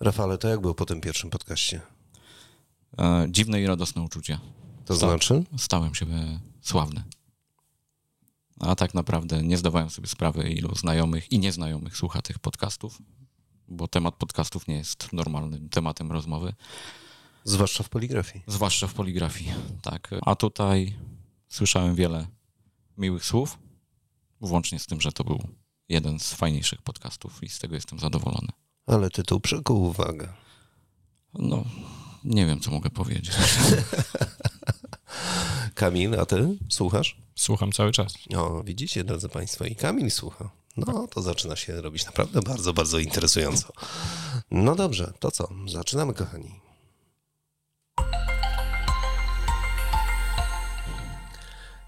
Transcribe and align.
Rafale, 0.00 0.38
to 0.38 0.48
jak 0.48 0.60
było 0.60 0.74
po 0.74 0.86
tym 0.86 1.00
pierwszym 1.00 1.30
podcaście? 1.30 1.80
E, 2.98 3.26
dziwne 3.30 3.60
i 3.60 3.66
radosne 3.66 4.02
uczucie. 4.02 4.38
To 4.84 4.96
Sta 4.96 5.08
znaczy? 5.08 5.44
Stałem 5.58 5.94
się 5.94 6.06
sławny. 6.60 7.02
A 8.60 8.74
tak 8.74 8.94
naprawdę 8.94 9.42
nie 9.42 9.58
zdawałem 9.58 9.90
sobie 9.90 10.08
sprawy, 10.08 10.50
ilu 10.50 10.74
znajomych 10.74 11.32
i 11.32 11.38
nieznajomych 11.38 11.96
słucha 11.96 12.22
tych 12.22 12.38
podcastów, 12.38 13.02
bo 13.68 13.88
temat 13.88 14.14
podcastów 14.14 14.68
nie 14.68 14.74
jest 14.74 15.12
normalnym 15.12 15.68
tematem 15.68 16.12
rozmowy. 16.12 16.54
Zwłaszcza 17.44 17.84
w 17.84 17.88
poligrafii. 17.88 18.44
Zwłaszcza 18.46 18.86
w 18.86 18.94
poligrafii, 18.94 19.52
tak. 19.82 20.10
A 20.22 20.34
tutaj 20.34 20.96
słyszałem 21.48 21.94
wiele 21.94 22.26
miłych 22.96 23.24
słów, 23.24 23.58
włącznie 24.40 24.78
z 24.78 24.86
tym, 24.86 25.00
że 25.00 25.12
to 25.12 25.24
był 25.24 25.48
jeden 25.88 26.20
z 26.20 26.32
fajniejszych 26.34 26.82
podcastów 26.82 27.42
i 27.42 27.48
z 27.48 27.58
tego 27.58 27.74
jestem 27.74 27.98
zadowolony. 27.98 28.59
Ale 28.86 29.10
tytuł 29.10 29.40
przykuł 29.40 29.82
uwagę. 29.82 30.28
No, 31.34 31.64
nie 32.24 32.46
wiem, 32.46 32.60
co 32.60 32.70
mogę 32.70 32.90
powiedzieć. 32.90 33.34
Kamil, 35.74 36.20
a 36.20 36.26
ty 36.26 36.58
słuchasz? 36.68 37.16
Słucham 37.34 37.72
cały 37.72 37.92
czas. 37.92 38.14
O, 38.36 38.62
widzicie, 38.62 39.04
drodzy 39.04 39.28
Państwo, 39.28 39.64
i 39.64 39.76
Kamil 39.76 40.10
słucha. 40.10 40.50
No, 40.76 41.08
to 41.08 41.22
zaczyna 41.22 41.56
się 41.56 41.80
robić 41.80 42.06
naprawdę 42.06 42.40
bardzo, 42.40 42.72
bardzo 42.72 42.98
interesująco. 42.98 43.72
No 44.50 44.76
dobrze, 44.76 45.12
to 45.18 45.30
co? 45.30 45.48
Zaczynamy, 45.66 46.14
kochani. 46.14 46.60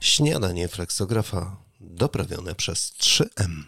Śniadanie 0.00 0.68
fleksografa 0.68 1.56
doprawione 1.80 2.54
przez 2.54 2.92
3M. 2.92 3.62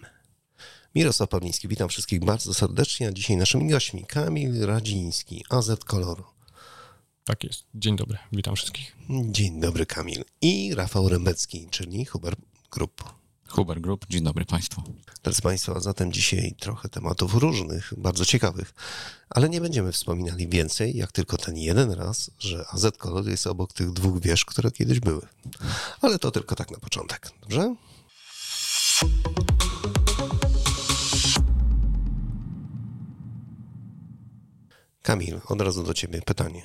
Mirosław 0.94 1.28
Pawliński, 1.28 1.68
witam 1.68 1.88
wszystkich 1.88 2.24
bardzo 2.24 2.54
serdecznie, 2.54 3.08
a 3.08 3.12
dzisiaj 3.12 3.36
naszymi 3.36 3.70
gośćmi 3.70 4.04
Kamil 4.06 4.66
Radziński, 4.66 5.44
AZ 5.48 5.70
Koloru. 5.84 6.24
Tak 7.24 7.44
jest. 7.44 7.64
Dzień 7.74 7.96
dobry, 7.96 8.18
witam 8.32 8.56
wszystkich. 8.56 8.96
Dzień 9.30 9.60
dobry 9.60 9.86
Kamil. 9.86 10.24
I 10.40 10.74
Rafał 10.74 11.08
Rembecki, 11.08 11.68
czyli 11.70 12.04
Huber 12.04 12.34
Group. 12.70 13.04
Huber 13.48 13.80
Group, 13.80 14.06
dzień 14.08 14.24
dobry 14.24 14.44
Państwu. 14.44 14.82
Drodzy 15.22 15.42
Państwo, 15.42 15.76
a 15.76 15.80
zatem 15.80 16.12
dzisiaj 16.12 16.54
trochę 16.58 16.88
tematów 16.88 17.34
różnych, 17.34 17.92
bardzo 17.96 18.24
ciekawych, 18.24 18.74
ale 19.30 19.48
nie 19.48 19.60
będziemy 19.60 19.92
wspominali 19.92 20.48
więcej, 20.48 20.96
jak 20.96 21.12
tylko 21.12 21.36
ten 21.36 21.56
jeden 21.56 21.90
raz, 21.90 22.30
że 22.38 22.64
AZ 22.72 22.86
Kolor 22.98 23.28
jest 23.28 23.46
obok 23.46 23.72
tych 23.72 23.92
dwóch 23.92 24.20
wież, 24.20 24.44
które 24.44 24.70
kiedyś 24.70 25.00
były. 25.00 25.26
Ale 26.00 26.18
to 26.18 26.30
tylko 26.30 26.56
tak 26.56 26.70
na 26.70 26.78
początek, 26.78 27.30
dobrze? 27.40 27.74
Kamil, 35.04 35.40
od 35.48 35.60
razu 35.60 35.82
do 35.82 35.94
ciebie 35.94 36.22
pytanie. 36.22 36.62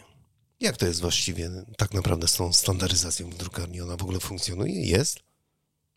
Jak 0.60 0.78
to 0.78 0.86
jest 0.86 1.02
właściwie 1.02 1.50
tak 1.78 1.94
naprawdę 1.94 2.28
z 2.28 2.34
tą 2.34 2.54
standaryzacją 2.54 3.30
w 3.30 3.36
drukarni? 3.36 3.82
Ona 3.82 3.98
w 3.98 4.02
ogóle 4.02 4.20
funkcjonuje? 4.20 4.82
Jest? 4.82 5.20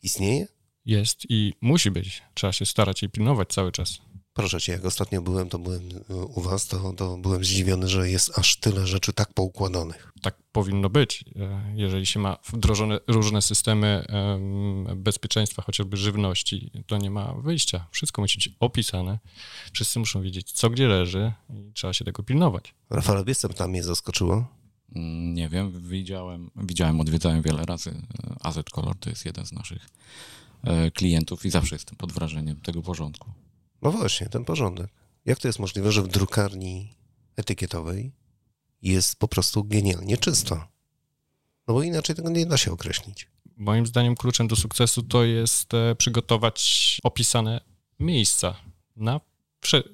Istnieje? 0.02 0.46
Jest 0.84 1.18
i 1.28 1.54
musi 1.60 1.90
być. 1.90 2.22
Trzeba 2.34 2.52
się 2.52 2.66
starać 2.66 3.02
i 3.02 3.08
pilnować 3.08 3.48
cały 3.48 3.72
czas. 3.72 3.98
Proszę 4.34 4.60
cię, 4.60 4.72
jak 4.72 4.84
ostatnio 4.84 5.22
byłem, 5.22 5.48
to 5.48 5.58
byłem 5.58 5.82
e, 6.10 6.14
u 6.14 6.40
was, 6.40 6.66
to, 6.66 6.92
to 6.92 7.16
byłem 7.16 7.44
zdziwiony, 7.44 7.88
że 7.88 8.10
jest 8.10 8.38
aż 8.38 8.56
tyle 8.56 8.86
rzeczy 8.86 9.12
tak 9.12 9.32
poukładanych. 9.34 10.12
Tak 10.22 10.34
powinno 10.52 10.90
być. 10.90 11.24
E, 11.36 11.72
jeżeli 11.74 12.06
się 12.06 12.20
ma 12.20 12.38
wdrożone 12.52 13.00
różne 13.06 13.42
systemy 13.42 14.06
bezpieczeństwa, 14.96 15.62
chociażby 15.62 15.96
żywności, 15.96 16.70
to 16.86 16.96
nie 16.96 17.10
ma 17.10 17.34
wyjścia. 17.34 17.86
Wszystko 17.90 18.22
musi 18.22 18.38
być 18.38 18.50
opisane. 18.60 19.18
Wszyscy 19.72 19.98
muszą 19.98 20.22
wiedzieć, 20.22 20.52
co 20.52 20.70
gdzie 20.70 20.88
leży 20.88 21.32
i 21.50 21.72
trzeba 21.72 21.92
się 21.92 22.04
tego 22.04 22.22
pilnować. 22.22 22.74
Rafał, 22.90 23.24
wiesz, 23.24 23.38
co 23.38 23.48
tam 23.48 23.70
mnie 23.70 23.82
zaskoczyło? 23.82 24.46
Mm, 24.94 25.34
nie 25.34 25.48
wiem, 25.48 25.88
widziałem, 25.88 26.50
widziałem, 26.56 27.00
odwiedzałem 27.00 27.42
wiele 27.42 27.64
razy 27.66 27.90
e, 27.90 28.36
AZ 28.46 28.58
Color, 28.72 28.96
to 29.00 29.10
jest 29.10 29.24
jeden 29.24 29.46
z 29.46 29.52
naszych 29.52 29.88
klientów 30.94 31.46
i 31.46 31.50
zawsze 31.50 31.74
jestem 31.74 31.96
pod 31.96 32.12
wrażeniem 32.12 32.56
tego 32.56 32.82
porządku. 32.82 33.32
No 33.82 33.90
właśnie, 33.90 34.28
ten 34.28 34.44
porządek. 34.44 34.90
Jak 35.24 35.38
to 35.38 35.48
jest 35.48 35.58
możliwe, 35.58 35.92
że 35.92 36.02
w 36.02 36.08
drukarni 36.08 36.94
etykietowej 37.36 38.12
jest 38.82 39.18
po 39.18 39.28
prostu 39.28 39.64
genialnie 39.64 40.16
czysto? 40.16 40.56
No 41.68 41.74
bo 41.74 41.82
inaczej 41.82 42.16
tego 42.16 42.30
nie 42.30 42.46
da 42.46 42.56
się 42.56 42.72
określić. 42.72 43.28
Moim 43.56 43.86
zdaniem 43.86 44.14
kluczem 44.14 44.48
do 44.48 44.56
sukcesu 44.56 45.02
to 45.02 45.24
jest 45.24 45.74
e, 45.74 45.94
przygotować 45.94 46.98
opisane 47.02 47.60
miejsca 48.00 48.56
na 48.96 49.20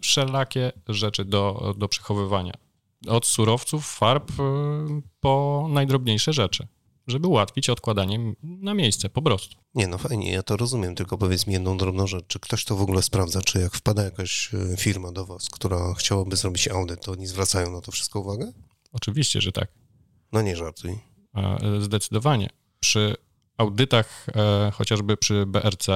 wszelakie 0.02 0.72
rzeczy 0.88 1.24
do, 1.24 1.74
do 1.78 1.88
przechowywania. 1.88 2.54
Od 3.06 3.26
surowców, 3.26 3.86
farb 3.86 4.30
e, 4.30 4.42
po 5.20 5.66
najdrobniejsze 5.70 6.32
rzeczy 6.32 6.66
żeby 7.08 7.26
ułatwić 7.26 7.70
odkładanie 7.70 8.34
na 8.42 8.74
miejsce 8.74 9.08
po 9.08 9.22
prostu. 9.22 9.56
Nie, 9.74 9.86
no 9.86 9.98
fajnie, 9.98 10.32
ja 10.32 10.42
to 10.42 10.56
rozumiem, 10.56 10.94
tylko 10.94 11.18
powiedz 11.18 11.46
mi 11.46 11.52
jedną 11.52 11.76
drobną 11.76 12.06
rzecz. 12.06 12.24
Czy 12.26 12.40
ktoś 12.40 12.64
to 12.64 12.76
w 12.76 12.82
ogóle 12.82 13.02
sprawdza? 13.02 13.42
Czy 13.42 13.60
jak 13.60 13.74
wpada 13.74 14.04
jakaś 14.04 14.54
e, 14.54 14.76
firma 14.76 15.12
do 15.12 15.26
was, 15.26 15.50
która 15.50 15.94
chciałaby 15.94 16.36
zrobić 16.36 16.68
audyt, 16.68 17.04
to 17.04 17.12
oni 17.12 17.26
zwracają 17.26 17.72
na 17.72 17.80
to 17.80 17.92
wszystko 17.92 18.20
uwagę? 18.20 18.52
Oczywiście, 18.92 19.40
że 19.40 19.52
tak. 19.52 19.68
No 20.32 20.42
nie 20.42 20.56
żartuj. 20.56 20.98
E, 21.34 21.58
zdecydowanie. 21.80 22.48
Przy 22.80 23.14
audytach, 23.56 24.26
e, 24.36 24.70
chociażby 24.70 25.16
przy 25.16 25.46
BRC, 25.46 25.86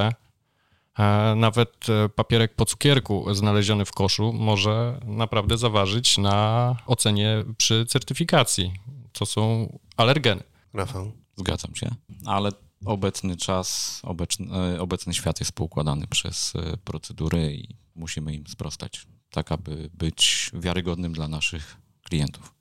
nawet 1.36 1.86
papierek 2.14 2.54
po 2.54 2.64
cukierku 2.64 3.34
znaleziony 3.34 3.84
w 3.84 3.92
koszu 3.92 4.32
może 4.32 5.00
naprawdę 5.04 5.58
zaważyć 5.58 6.18
na 6.18 6.76
ocenie 6.86 7.44
przy 7.56 7.86
certyfikacji. 7.86 8.72
To 9.12 9.26
są 9.26 9.68
alergeny. 9.96 10.42
Rafał? 10.74 11.12
Zgadzam 11.36 11.74
się, 11.74 11.94
ale 12.26 12.52
obecny 12.84 13.36
czas, 13.36 14.00
obecny, 14.02 14.56
e, 14.56 14.80
obecny 14.80 15.14
świat 15.14 15.40
jest 15.40 15.52
poukładany 15.52 16.06
przez 16.06 16.52
e, 16.56 16.76
procedury 16.76 17.54
i 17.54 17.76
musimy 17.94 18.34
im 18.34 18.46
sprostać, 18.46 19.06
tak 19.30 19.52
aby 19.52 19.90
być 19.94 20.50
wiarygodnym 20.54 21.12
dla 21.12 21.28
naszych 21.28 21.76
klientów. 22.02 22.54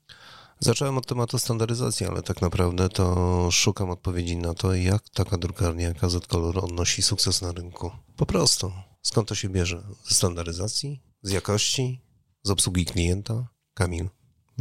Zacząłem 0.60 0.98
od 0.98 1.06
tematu 1.06 1.38
standaryzacji, 1.38 2.06
ale 2.06 2.22
tak 2.22 2.42
naprawdę 2.42 2.88
to 2.88 3.48
szukam 3.50 3.90
odpowiedzi 3.90 4.36
na 4.36 4.54
to, 4.54 4.74
jak 4.74 5.08
taka 5.08 5.38
drukarnia 5.38 5.88
jak 5.88 6.04
AZ 6.04 6.20
Color 6.20 6.64
odnosi 6.64 7.02
sukces 7.02 7.42
na 7.42 7.52
rynku. 7.52 7.90
Po 8.16 8.26
prostu. 8.26 8.72
Skąd 9.02 9.28
to 9.28 9.34
się 9.34 9.48
bierze? 9.48 9.82
Ze 10.08 10.14
standaryzacji? 10.14 11.02
Z 11.22 11.30
jakości? 11.30 12.00
Z 12.42 12.50
obsługi 12.50 12.84
klienta? 12.84 13.46
Kamil? 13.74 14.08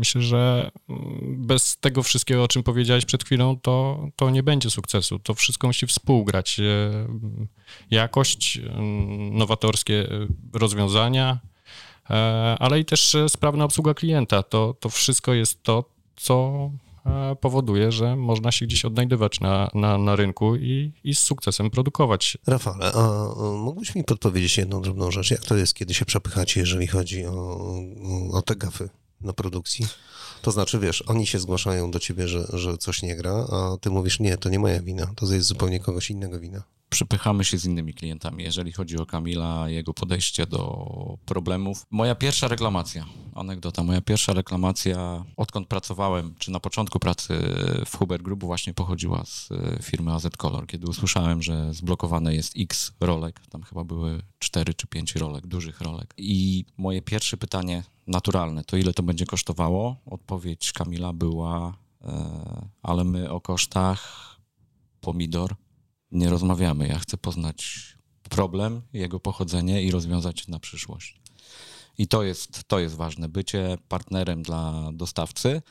Myślę, 0.02 0.22
że 0.22 0.72
mm, 0.90 1.36
bez 1.38 1.78
tego 1.78 2.04
wszystkiego, 2.04 2.44
o 2.44 2.48
czym 2.48 2.64
powiedziałeś 2.64 3.06
przed 3.06 3.24
chwilą, 3.24 3.60
to, 3.60 4.08
to 4.16 4.30
nie 4.30 4.44
będzie 4.44 4.70
sukcesu. 4.70 5.20
To 5.20 5.34
wszystko 5.34 5.68
musi 5.68 5.88
współgrać. 5.88 6.60
E, 6.60 6.64
jakość, 7.92 8.58
mm, 8.58 9.38
nowatorskie 9.38 9.94
e, 9.94 10.28
rozwiązania, 10.54 11.40
e, 12.10 12.14
ale 12.60 12.80
i 12.80 12.86
też 12.86 13.16
sprawna 13.28 13.66
obsługa 13.66 13.94
klienta. 13.94 14.44
To, 14.44 14.76
to 14.80 14.90
wszystko 14.90 15.34
jest 15.34 15.64
to, 15.64 15.90
co 16.16 16.70
powoduje, 17.42 17.92
że 17.92 18.16
można 18.16 18.52
się 18.52 18.66
gdzieś 18.66 18.86
odnajdywać 18.86 19.40
na, 19.40 19.70
na, 19.74 19.98
na 19.98 20.16
rynku 20.16 20.56
i, 20.56 20.92
i 21.04 21.16
z 21.16 21.20
sukcesem 21.20 21.70
produkować. 21.70 22.38
Rafale, 22.48 22.92
a 22.94 23.30
mógłbyś 23.58 23.96
mi 23.96 24.04
podpowiedzieć 24.04 24.58
jedną 24.58 24.82
drobną 24.82 25.12
rzecz? 25.12 25.32
Jak 25.32 25.42
to 25.42 25.56
jest, 25.56 25.74
kiedy 25.74 25.94
się 25.94 26.06
przepychacie, 26.06 26.60
jeżeli 26.60 26.88
chodzi 26.88 27.26
o, 27.26 27.60
o 28.32 28.42
te 28.42 28.56
gafy? 28.56 28.90
Na 29.24 29.34
produkcji. 29.34 29.88
To 30.42 30.52
znaczy, 30.52 30.80
wiesz, 30.80 31.02
oni 31.02 31.28
się 31.28 31.40
zgłaszają 31.40 31.92
do 31.92 32.00
ciebie, 32.00 32.28
że, 32.28 32.48
że 32.54 32.78
coś 32.78 33.02
nie 33.02 33.16
gra, 33.16 33.48
a 33.52 33.78
ty 33.82 33.90
mówisz, 33.90 34.20
nie, 34.20 34.38
to 34.38 34.50
nie 34.50 34.60
moja 34.60 34.82
wina, 34.82 35.14
to 35.16 35.34
jest 35.34 35.48
zupełnie 35.48 35.80
kogoś 35.80 36.10
innego 36.10 36.40
wina. 36.40 36.64
Przypychamy 36.90 37.44
się 37.44 37.58
z 37.58 37.66
innymi 37.66 37.94
klientami, 37.94 38.44
jeżeli 38.44 38.72
chodzi 38.72 38.98
o 38.98 39.06
Kamila, 39.06 39.70
jego 39.70 39.94
podejście 39.94 40.48
do 40.48 41.18
problemów. 41.26 41.86
Moja 41.92 42.16
pierwsza 42.16 42.48
reklamacja, 42.48 43.06
anegdota, 43.36 43.84
moja 43.84 44.02
pierwsza 44.02 44.34
reklamacja, 44.34 45.26
odkąd 45.38 45.68
pracowałem, 45.68 46.36
czy 46.40 46.52
na 46.52 46.60
początku 46.60 47.00
pracy 47.00 47.34
w 47.86 47.98
Huber 47.98 48.22
Group 48.24 48.44
właśnie 48.44 48.74
pochodziła 48.74 49.26
z 49.26 49.50
e, 49.52 49.84
firmy 49.84 50.14
AZ 50.14 50.28
Color, 50.38 50.68
kiedy 50.68 50.88
usłyszałem, 50.88 51.42
że 51.42 51.74
zblokowane 51.74 52.36
jest 52.36 52.54
x 52.58 52.94
rolek, 53.00 53.40
tam 53.50 53.64
chyba 53.64 53.84
były 53.84 54.22
4 54.40 54.74
czy 54.74 54.88
5 54.88 55.16
rolek, 55.16 55.48
dużych 55.48 55.82
rolek. 55.82 56.14
I 56.18 56.66
moje 56.78 57.02
pierwsze 57.02 57.38
pytanie 57.38 57.84
naturalne, 58.08 58.64
to 58.64 58.78
ile 58.78 58.94
to 58.94 59.04
będzie 59.04 59.26
kosztowało? 59.26 59.96
Odpowiedź 60.06 60.72
Kamila 60.72 61.14
była, 61.14 61.78
e, 62.02 62.70
ale 62.84 63.04
my 63.04 63.32
o 63.32 63.42
kosztach 63.42 64.32
pomidor 65.02 65.56
nie 66.12 66.30
rozmawiamy. 66.30 66.88
Ja 66.88 67.00
chcę 67.00 67.18
poznać 67.18 67.92
problem, 68.30 68.82
jego 68.94 69.20
pochodzenie 69.20 69.84
i 69.84 69.92
rozwiązać 69.92 70.48
na 70.48 70.60
przyszłość. 70.60 71.21
I 71.98 72.08
to 72.08 72.24
jest, 72.24 72.64
to 72.64 72.80
jest 72.80 72.96
ważne. 72.96 73.30
Bycie 73.30 73.78
partnerem 73.88 74.44
dla 74.44 74.90
dostawcy, 74.94 75.62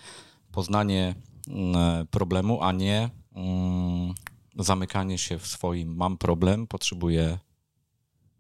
poznanie 0.53 1.15
mm, 1.49 2.07
problemu, 2.07 2.63
a 2.63 2.73
nie 2.73 3.11
mm, 3.35 4.15
zamykanie 4.59 5.19
się 5.19 5.39
w 5.39 5.47
swoim 5.47 5.97
mam 5.97 6.19
problem, 6.19 6.67
potrzebuję 6.67 7.39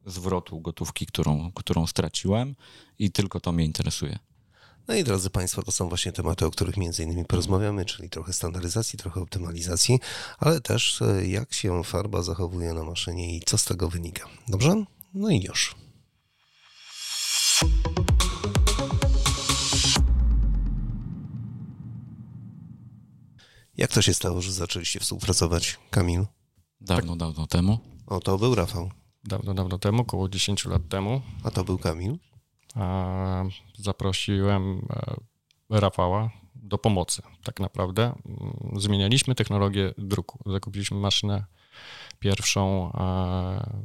zwrotu 0.06 0.60
gotówki, 0.60 1.06
którą, 1.06 1.52
którą 1.54 1.86
straciłem 1.86 2.54
i 2.98 3.10
tylko 3.10 3.40
to 3.40 3.52
mnie 3.52 3.64
interesuje. 3.64 4.18
No 4.88 4.94
i 4.96 5.04
drodzy 5.04 5.30
Państwo, 5.30 5.62
to 5.62 5.72
są 5.72 5.88
właśnie 5.88 6.12
tematy, 6.12 6.46
o 6.46 6.50
których 6.50 6.76
między 6.76 7.02
innymi 7.02 7.24
porozmawiamy, 7.24 7.84
czyli 7.84 8.10
trochę 8.10 8.32
standaryzacji, 8.32 8.98
trochę 8.98 9.20
optymalizacji, 9.20 10.00
ale 10.38 10.60
też 10.60 11.02
e, 11.02 11.26
jak 11.26 11.54
się 11.54 11.84
farba 11.84 12.22
zachowuje 12.22 12.74
na 12.74 12.84
maszynie 12.84 13.36
i 13.36 13.40
co 13.46 13.58
z 13.58 13.64
tego 13.64 13.88
wynika. 13.88 14.28
Dobrze? 14.48 14.84
No 15.14 15.30
i 15.30 15.42
już. 15.42 15.74
Jak 23.80 23.90
to 23.92 24.02
się 24.02 24.14
stało, 24.14 24.40
że 24.40 24.52
zaczęliście 24.52 25.00
współpracować, 25.00 25.78
Kamil? 25.90 26.26
Dawno, 26.80 27.16
dawno 27.16 27.46
temu. 27.46 27.78
O, 28.06 28.20
to 28.20 28.38
był 28.38 28.54
Rafał, 28.54 28.90
Dawno, 29.24 29.54
dawno 29.54 29.78
temu, 29.78 30.02
około 30.02 30.28
10 30.28 30.64
lat 30.64 30.88
temu, 30.88 31.22
a 31.44 31.50
to 31.50 31.64
był 31.64 31.78
Kamil. 31.78 32.18
a, 32.74 33.44
zaprosiłem 33.78 34.86
e, 35.70 35.80
Rafała 35.80 36.30
do 36.54 36.78
pomocy. 36.78 37.22
Tak 37.44 37.60
naprawdę 37.60 38.02
Mm, 38.02 38.80
zmienialiśmy 38.80 39.34
technologię 39.34 39.94
druku. 39.98 40.52
Zakupiliśmy 40.52 40.96
maszynę 40.96 41.44
pierwszą 42.18 42.92
e, 42.92 43.84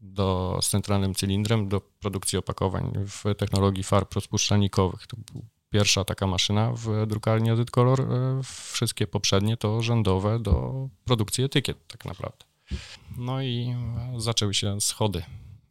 do, 0.00 0.58
z 0.62 0.68
centralnym 0.68 1.14
cylindrem 1.14 1.68
do 1.68 1.80
produkcji 1.80 2.38
opakowań 2.38 2.92
w 3.06 3.34
technologii 3.38 3.84
farb 3.84 4.14
rozpuszczalnikowych. 4.14 5.06
To 5.06 5.16
była 5.32 5.44
pierwsza 5.70 6.04
taka 6.04 6.26
maszyna 6.26 6.72
w 6.72 7.06
drukarni 7.06 7.50
Edyt 7.50 7.70
Color. 7.70 8.00
E, 8.00 8.40
Wszystkie 8.72 9.06
poprzednie 9.06 9.56
to 9.56 9.82
rzędowe 9.82 10.40
do 10.40 10.88
produkcji 11.04 11.44
etykiet 11.44 11.86
tak 11.88 12.04
naprawdę. 12.04 12.44
No 13.16 13.42
i 13.42 13.74
zaczęły 14.16 14.54
się 14.54 14.80
schody. 14.80 15.22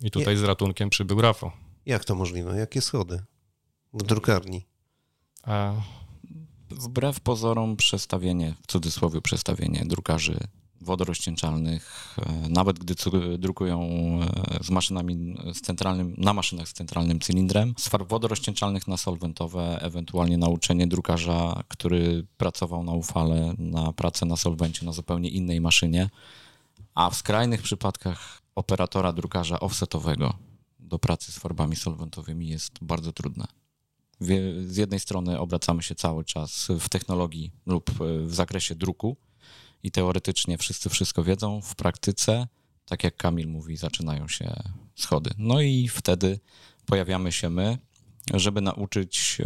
I 0.04 0.12
tutaj 0.12 0.38
z 0.38 0.44
ratunkiem 0.44 0.90
przybył 0.90 1.22
Rafał. 1.22 1.52
Jak 1.86 2.06
to 2.06 2.16
możliwe? 2.16 2.60
Jakie 2.60 2.82
schody? 2.82 3.24
W 3.94 4.04
drukarni. 4.04 4.66
A 5.44 5.74
Wbrew 6.70 7.20
pozorom 7.20 7.76
przestawienie, 7.76 8.56
w 8.64 8.68
cudzysłowie 8.68 9.22
przestawienie 9.22 9.84
drukarzy 9.86 10.40
wodorozcieńczalnych, 10.82 12.16
e, 12.18 12.50
nawet 12.50 12.80
gdy 12.80 12.96
drukują 13.38 13.82
e, 13.82 14.64
z 14.64 14.70
maszynami 14.70 15.36
z 15.54 15.62
centralnym, 15.62 16.16
na 16.18 16.34
maszynach 16.34 16.70
z 16.70 16.74
centralnym 16.74 17.20
cylindrem, 17.20 17.74
z 17.78 17.88
farb 17.88 18.10
wodorozcieńczalnych 18.10 18.88
na 18.88 18.98
solwentowe, 18.98 19.82
ewentualnie 19.82 20.38
nauczenie 20.38 20.88
drukarza, 20.88 21.64
który 21.68 22.26
pracował 22.38 22.84
na 22.84 22.92
ufale, 22.92 23.54
na 23.58 23.94
pracę 23.94 24.26
na 24.26 24.38
solwencie 24.38 24.86
na 24.86 24.92
zupełnie 24.92 25.30
innej 25.30 25.62
maszynie, 25.62 26.10
a 26.96 27.10
w 27.10 27.16
skrajnych 27.16 27.62
przypadkach 27.62 28.42
operatora 28.56 29.14
drukarza 29.14 29.60
offsetowego 29.60 30.34
do 30.80 31.00
pracy 31.00 31.32
z 31.32 31.38
farbami 31.38 31.76
solwentowymi 31.76 32.48
jest 32.48 32.74
bardzo 32.82 33.14
trudne. 33.14 33.46
Z 34.68 34.78
jednej 34.78 35.00
strony 35.00 35.40
obracamy 35.40 35.84
się 35.84 35.96
cały 35.96 36.26
czas 36.26 36.68
w 36.80 36.90
technologii 36.90 37.52
lub 37.66 37.90
e, 37.90 37.94
w 38.28 38.36
zakresie 38.36 38.76
druku 38.76 39.18
i 39.86 39.92
teoretycznie 39.92 40.58
wszyscy 40.58 40.90
wszystko 40.90 41.24
wiedzą, 41.24 41.62
w 41.62 41.76
praktyce, 41.76 42.48
tak 42.86 43.04
jak 43.04 43.18
Kamil 43.18 43.48
mówi, 43.48 43.78
zaczynają 43.78 44.28
się 44.28 44.56
schody. 44.96 45.30
No 45.38 45.62
i 45.62 45.88
wtedy 45.88 46.40
pojawiamy 46.86 47.32
się 47.32 47.50
my, 47.50 47.78
żeby 48.34 48.62
nauczyć, 48.62 49.38
e, 49.40 49.46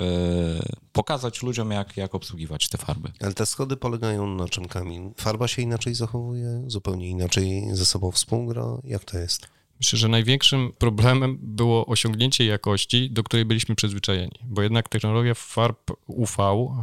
pokazać 0.91 1.44
ludziom, 1.44 1.71
jak, 1.71 1.97
jak 1.97 2.15
obsługiwać 2.15 2.69
te 2.69 2.77
farby. 2.77 3.12
Ale 3.19 3.33
te 3.33 3.45
schody 3.45 3.77
polegają 3.77 4.36
na 4.36 4.47
czym, 4.47 4.68
Kamil? 4.68 5.12
Farba 5.18 5.47
się 5.47 5.62
inaczej 5.62 5.95
zachowuje, 5.95 6.63
zupełnie 6.68 7.09
inaczej 7.09 7.63
ze 7.71 7.86
sobą 7.86 8.12
współgra? 8.12 8.63
Jak 8.83 9.06
to 9.06 9.18
jest? 9.18 9.47
Myślę, 9.80 10.00
że 10.00 10.07
największym 10.07 10.71
problemem 10.77 11.38
było 11.41 11.86
osiągnięcie 11.86 12.45
jakości, 12.45 13.12
do 13.12 13.24
której 13.24 13.45
byliśmy 13.45 13.75
przyzwyczajeni, 13.75 14.39
bo 14.44 14.62
jednak 14.62 14.89
technologia 14.89 15.33
farb 15.33 15.91
UV 16.07 16.36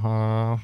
a, 0.05 0.59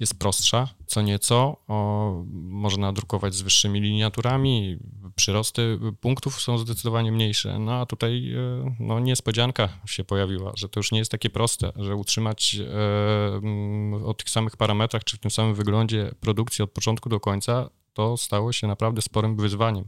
jest 0.00 0.18
prostsza, 0.18 0.68
co 0.86 1.02
nieco. 1.02 1.56
O, 1.68 2.24
można 2.34 2.92
drukować 2.92 3.34
z 3.34 3.42
wyższymi 3.42 3.80
liniaturami, 3.80 4.78
przyrosty 5.16 5.78
punktów 6.00 6.40
są 6.40 6.58
zdecydowanie 6.58 7.12
mniejsze. 7.12 7.58
No 7.58 7.74
a 7.74 7.86
tutaj 7.86 8.32
e, 8.32 8.74
no, 8.80 9.00
niespodzianka 9.00 9.68
się 9.86 10.04
pojawiła, 10.04 10.52
że 10.56 10.68
to 10.68 10.80
już 10.80 10.92
nie 10.92 10.98
jest 10.98 11.10
takie 11.10 11.30
proste, 11.30 11.72
że 11.76 11.96
utrzymać 11.96 12.56
e, 12.60 13.36
mm, 13.36 14.04
o 14.04 14.14
tych 14.14 14.30
samych 14.30 14.56
parametrach 14.56 15.04
czy 15.04 15.16
w 15.16 15.20
tym 15.20 15.30
samym 15.30 15.54
wyglądzie 15.54 16.14
produkcji 16.20 16.62
od 16.62 16.70
początku 16.70 17.08
do 17.08 17.20
końca, 17.20 17.70
to 17.92 18.16
stało 18.16 18.52
się 18.52 18.66
naprawdę 18.66 19.02
sporym 19.02 19.36
wyzwaniem. 19.36 19.84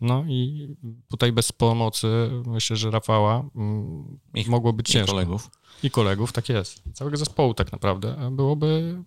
No 0.00 0.24
i 0.28 0.68
tutaj 1.10 1.32
bez 1.32 1.52
pomocy, 1.52 2.30
myślę, 2.46 2.76
że 2.76 2.90
Rafała 2.90 3.44
mm, 3.56 4.18
Ich- 4.34 4.48
mogło 4.48 4.72
być 4.72 4.90
I 4.90 4.92
ciężko. 4.92 5.12
kolegów. 5.12 5.50
I 5.82 5.90
kolegów, 5.90 6.32
tak 6.32 6.48
jest. 6.48 6.82
Całego 6.94 7.16
zespołu 7.16 7.54
tak 7.54 7.72
naprawdę 7.72 8.30
byłoby 8.32 8.98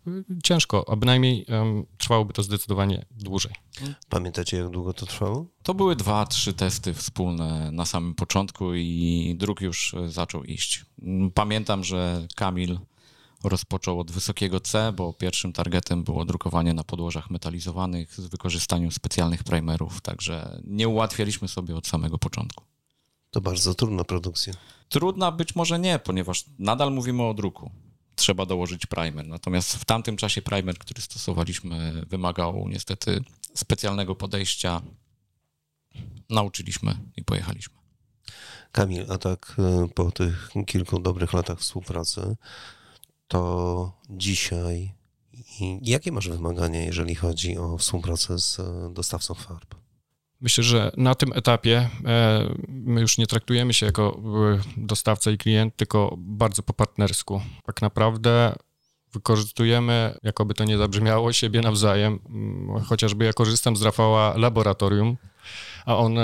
ciężko, 0.44 0.86
a 0.90 0.96
bynajmniej 0.96 1.46
em, 1.48 1.86
trwałoby 1.98 2.34
to 2.34 2.44
zdecydowanie 2.44 3.06
dłużej. 3.12 3.52
Pamiętacie, 4.10 4.58
jak 4.58 4.70
długo 4.70 4.94
to 4.94 5.06
trwało? 5.06 5.46
To 5.64 5.74
były 5.74 5.96
dwa, 5.96 6.26
trzy 6.26 6.54
testy 6.54 6.94
wspólne 6.94 7.72
na 7.72 7.86
samym 7.86 8.14
początku 8.16 8.74
i 8.76 9.36
druk 9.40 9.62
już 9.62 9.94
e, 9.94 10.10
zaczął 10.10 10.44
iść. 10.44 10.86
Mm, 11.02 11.32
Pamiętam, 11.32 11.84
że 11.84 12.28
Kamil 12.36 12.80
rozpoczął 13.44 14.00
od 14.00 14.12
wysokiego 14.12 14.60
C, 14.60 14.92
bo 14.92 15.14
pierwszym 15.14 15.54
targetem 15.54 16.04
było 16.04 16.26
drukowanie 16.26 16.74
na 16.74 16.84
podłożach 16.84 17.30
metalizowanych 17.30 18.14
z 18.16 18.28
wykorzystaniem 18.28 18.92
specjalnych 18.92 19.44
primerów, 19.44 20.02
także 20.02 20.62
nie 20.64 20.88
ułatwialiśmy 20.88 21.48
sobie 21.48 21.76
od 21.76 21.88
samego 21.88 22.18
początku. 22.18 22.64
To 23.32 23.42
bardzo 23.42 23.74
trudna 23.74 24.04
produkcja. 24.04 24.54
Trudna 24.90 25.32
być 25.32 25.56
może 25.56 25.80
nie, 25.80 26.00
ponieważ 26.00 26.46
nadal 26.60 26.92
mówimy 26.92 27.24
o 27.24 27.34
druku. 27.34 27.72
Trzeba 28.16 28.46
dołożyć 28.46 28.86
primer. 28.86 29.28
Natomiast 29.28 29.76
w 29.76 29.86
tamtym 29.86 30.18
czasie 30.18 30.42
primer, 30.42 30.78
który 30.78 31.02
stosowaliśmy, 31.02 32.06
wymagał 32.08 32.68
niestety 32.70 33.24
specjalnego 33.54 34.16
podejścia. 34.16 34.82
Nauczyliśmy 36.30 36.98
i 37.18 37.24
pojechaliśmy. 37.24 37.78
Kamil, 38.72 39.06
a 39.12 39.18
tak 39.18 39.56
y, 39.86 39.90
po 39.94 40.12
tych 40.12 40.50
kilku 40.66 41.00
dobrych 41.00 41.34
latach 41.34 41.60
współpracy, 41.60 42.36
to 43.28 43.92
dzisiaj 44.10 44.98
jakie 45.82 46.12
masz 46.12 46.30
wymagania, 46.30 46.84
jeżeli 46.84 47.16
chodzi 47.16 47.58
o 47.58 47.78
współpracę 47.78 48.40
z 48.40 48.60
y, 48.60 48.64
dostawcą 48.94 49.34
farb? 49.34 49.76
Myślę, 50.42 50.64
że 50.64 50.92
na 50.98 51.16
tym 51.16 51.34
etapie 51.34 51.90
e, 52.06 52.50
my 52.68 53.02
już 53.02 53.18
nie 53.18 53.28
traktujemy 53.28 53.74
się 53.74 53.86
jako 53.86 54.20
e, 54.56 54.60
dostawca 54.78 55.32
i 55.32 55.38
klient, 55.38 55.76
tylko 55.76 56.16
bardzo 56.18 56.64
po 56.64 56.74
partnersku. 56.74 57.42
Tak 57.66 57.82
naprawdę 57.82 58.56
wykorzystujemy, 59.14 60.18
jakoby 60.24 60.54
to 60.54 60.64
nie 60.64 60.78
zabrzmiało, 60.78 61.34
siebie 61.34 61.62
nawzajem. 61.62 62.20
Mm, 62.30 62.84
Chociażby 62.84 63.26
ja 63.26 63.34
korzystam 63.34 63.76
z 63.78 63.82
Rafała 63.82 64.38
laboratorium, 64.38 65.18
a 65.88 65.98
on 65.98 66.18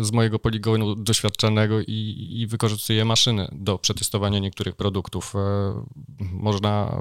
z 0.00 0.12
mojego 0.12 0.38
poligonu 0.38 0.94
doświadczonego 0.94 1.80
i, 1.80 2.26
i 2.30 2.46
wykorzystuje 2.46 3.04
maszyny 3.04 3.48
do 3.52 3.78
przetestowania 3.78 4.38
niektórych 4.38 4.76
produktów. 4.76 5.34
E, 5.36 5.38
Można 6.32 6.70
e, 6.70 6.98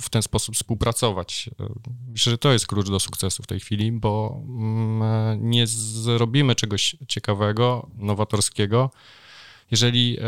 w 0.00 0.10
ten 0.10 0.22
sposób 0.22 0.54
współpracować. 0.54 1.50
E, 1.60 1.68
Myślę, 2.08 2.30
że 2.30 2.38
to 2.38 2.52
jest 2.52 2.66
klucz 2.66 2.90
do 2.90 3.00
sukcesu 3.00 3.42
w 3.42 3.46
tej 3.46 3.60
chwili, 3.60 3.92
bo 3.92 4.42
mm, 4.48 5.50
nie 5.50 5.66
zrobimy 5.66 6.54
czegoś 6.54 6.96
ciekawego, 7.08 7.90
nowatorskiego, 7.96 8.90
jeżeli 9.70 10.18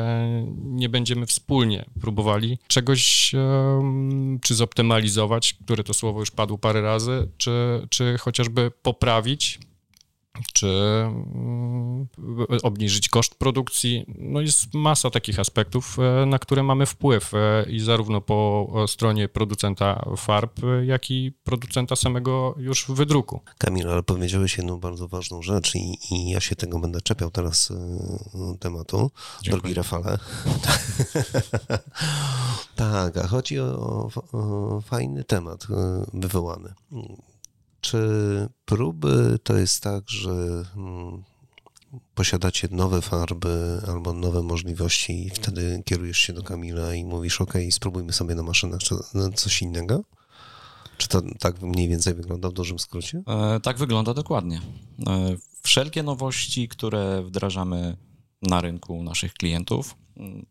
nie 0.56 0.88
będziemy 0.88 1.26
wspólnie 1.26 1.84
próbowali 2.00 2.58
czegoś 2.66 3.32
czy 4.42 4.54
zoptymalizować, 4.54 5.54
które 5.54 5.84
to 5.84 5.94
słowo 5.94 6.20
już 6.20 6.30
padło 6.30 6.58
parę 6.58 6.80
razy, 6.80 7.28
czy, 7.36 7.86
czy 7.90 8.18
chociażby 8.18 8.70
poprawić, 8.82 9.58
czy 10.53 10.67
mm, 10.67 12.09
obniżyć 12.62 13.09
koszt 13.09 13.35
produkcji. 13.35 14.05
No 14.19 14.41
jest 14.41 14.75
masa 14.75 15.11
takich 15.11 15.38
aspektów, 15.38 15.97
e, 15.99 16.26
na 16.26 16.38
które 16.38 16.62
mamy 16.62 16.87
wpływ 16.87 17.35
e, 17.35 17.64
i 17.71 17.81
zarówno 17.81 18.21
po 18.21 18.69
e, 18.85 18.88
stronie 18.88 19.29
producenta 19.29 20.05
farb, 20.17 20.61
jak 20.83 21.11
i 21.11 21.33
producenta 21.45 21.97
samego 21.97 22.55
już 22.59 22.87
wydruku. 22.88 23.41
Kamil, 23.59 23.91
ale 23.91 24.03
powiedziałeś 24.03 24.57
jedną 24.59 24.81
bardzo 24.81 25.09
ważną 25.09 25.43
rzecz 25.43 25.75
i, 25.75 25.99
i 26.11 26.31
ja 26.31 26.41
się 26.41 26.57
tego 26.57 26.79
będę 26.79 27.00
czepiał 27.00 27.31
teraz 27.31 27.73
tematu. 28.61 29.11
Dziękuję. 29.43 29.61
Drogi 29.61 29.75
Rafale. 29.75 30.19
tak, 32.76 33.17
a 33.17 33.26
chodzi 33.26 33.61
o, 33.61 34.09
o, 34.33 34.81
fajny 34.81 35.25
temat 35.25 35.67
wywołany. 36.14 36.75
Czy 37.85 37.99
próby 38.64 39.38
to 39.43 39.57
jest 39.57 39.83
tak, 39.83 40.11
że 40.11 40.64
mm, 40.76 41.23
posiadacie 42.14 42.69
nowe 42.71 43.03
farby 43.03 43.83
albo 43.88 44.12
nowe 44.12 44.43
możliwości 44.43 45.26
i 45.26 45.31
wtedy 45.31 45.83
kierujesz 45.85 46.19
się 46.19 46.33
do 46.33 46.43
Kamila 46.43 46.95
i 46.95 47.05
mówisz, 47.05 47.41
ok, 47.41 47.53
spróbujmy 47.71 48.12
sobie 48.12 48.35
na 48.35 48.43
maszynach 48.43 48.81
coś 49.35 49.62
innego? 49.62 50.05
Czy 50.99 51.09
to 51.09 51.23
tak 51.38 51.62
mniej 51.62 51.88
więcej 51.88 52.14
wygląda 52.14 52.49
w 52.49 52.53
dużym 52.53 52.79
skrócie? 52.79 53.23
E, 53.26 53.61
tak 53.61 53.79
wygląda 53.79 54.14
dokładnie. 54.14 54.61
E, 55.07 55.37
wszelkie 55.62 56.03
nowości, 56.03 56.69
które 56.69 57.23
wdrażamy 57.23 57.97
na 58.43 58.61
rynku 58.61 59.03
naszych 59.03 59.35
klientów, 59.35 59.95
mm, 60.17 60.47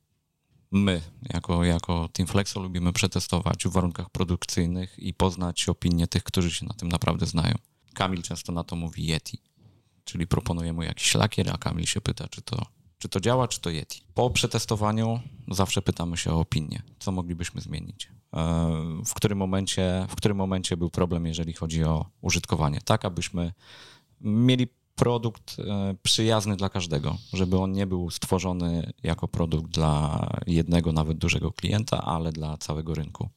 my, 0.74 1.02
jako, 1.34 1.64
jako 1.64 2.10
Team 2.14 2.28
Flexo, 2.28 2.60
lubimy 2.60 2.94
przetestować 2.94 3.64
w 3.66 3.72
warunkach 3.72 4.10
produkcyjnych 4.10 5.00
i 5.00 5.14
poznać 5.14 5.70
opinie 5.70 6.08
tych, 6.08 6.24
którzy 6.24 6.52
się 6.52 6.66
na 6.66 6.74
tym 6.74 6.90
naprawdę 6.90 7.26
znają. 7.26 7.56
Kamil 7.94 8.22
często 8.22 8.52
na 8.52 8.64
to 8.64 8.76
mówi 8.76 9.06
Yeti, 9.08 9.42
czyli 10.06 10.28
proponuje 10.28 10.74
mu 10.74 10.84
jakiś 10.84 11.16
lakier, 11.16 11.50
a 11.50 11.58
Kamil 11.58 11.86
się 11.86 12.02
pyta, 12.02 12.28
czy 12.28 12.42
to, 12.42 12.66
czy 12.98 13.10
to 13.10 13.20
działa, 13.20 13.48
czy 13.48 13.62
to 13.62 13.70
Yeti. 13.70 14.02
Po 14.14 14.30
przetestowaniu 14.30 15.20
zawsze 15.52 15.82
pytamy 15.82 16.18
się 16.18 16.32
o 16.32 16.40
opinię, 16.40 16.82
co 17.00 17.12
moglibyśmy 17.12 17.62
zmienić. 17.62 18.10
E, 18.34 18.72
w 19.06 19.14
którym 19.14 19.38
momencie, 19.38 20.06
w 20.10 20.16
którym 20.16 20.38
momencie 20.38 20.78
był 20.78 20.90
problem, 20.90 21.26
jeżeli 21.26 21.54
chodzi 21.54 21.84
o 21.84 22.06
użytkowanie, 22.22 22.82
tak 22.86 23.06
abyśmy 23.06 23.54
mieli 24.22 24.68
produkt 25.04 25.56
e, 25.60 25.96
przyjazny 26.04 26.56
dla 26.56 26.70
każdego, 26.70 27.18
żeby 27.34 27.58
on 27.58 27.72
nie 27.72 27.88
był 27.88 28.10
stworzony 28.10 28.94
jako 29.04 29.28
produkt 29.28 29.72
dla 29.72 30.28
jednego, 30.48 30.92
nawet 30.92 31.18
dużego 31.18 31.52
klienta, 31.52 32.02
ale 32.02 32.32
dla 32.32 32.58
całego 32.58 32.94
rynku. 32.94 33.30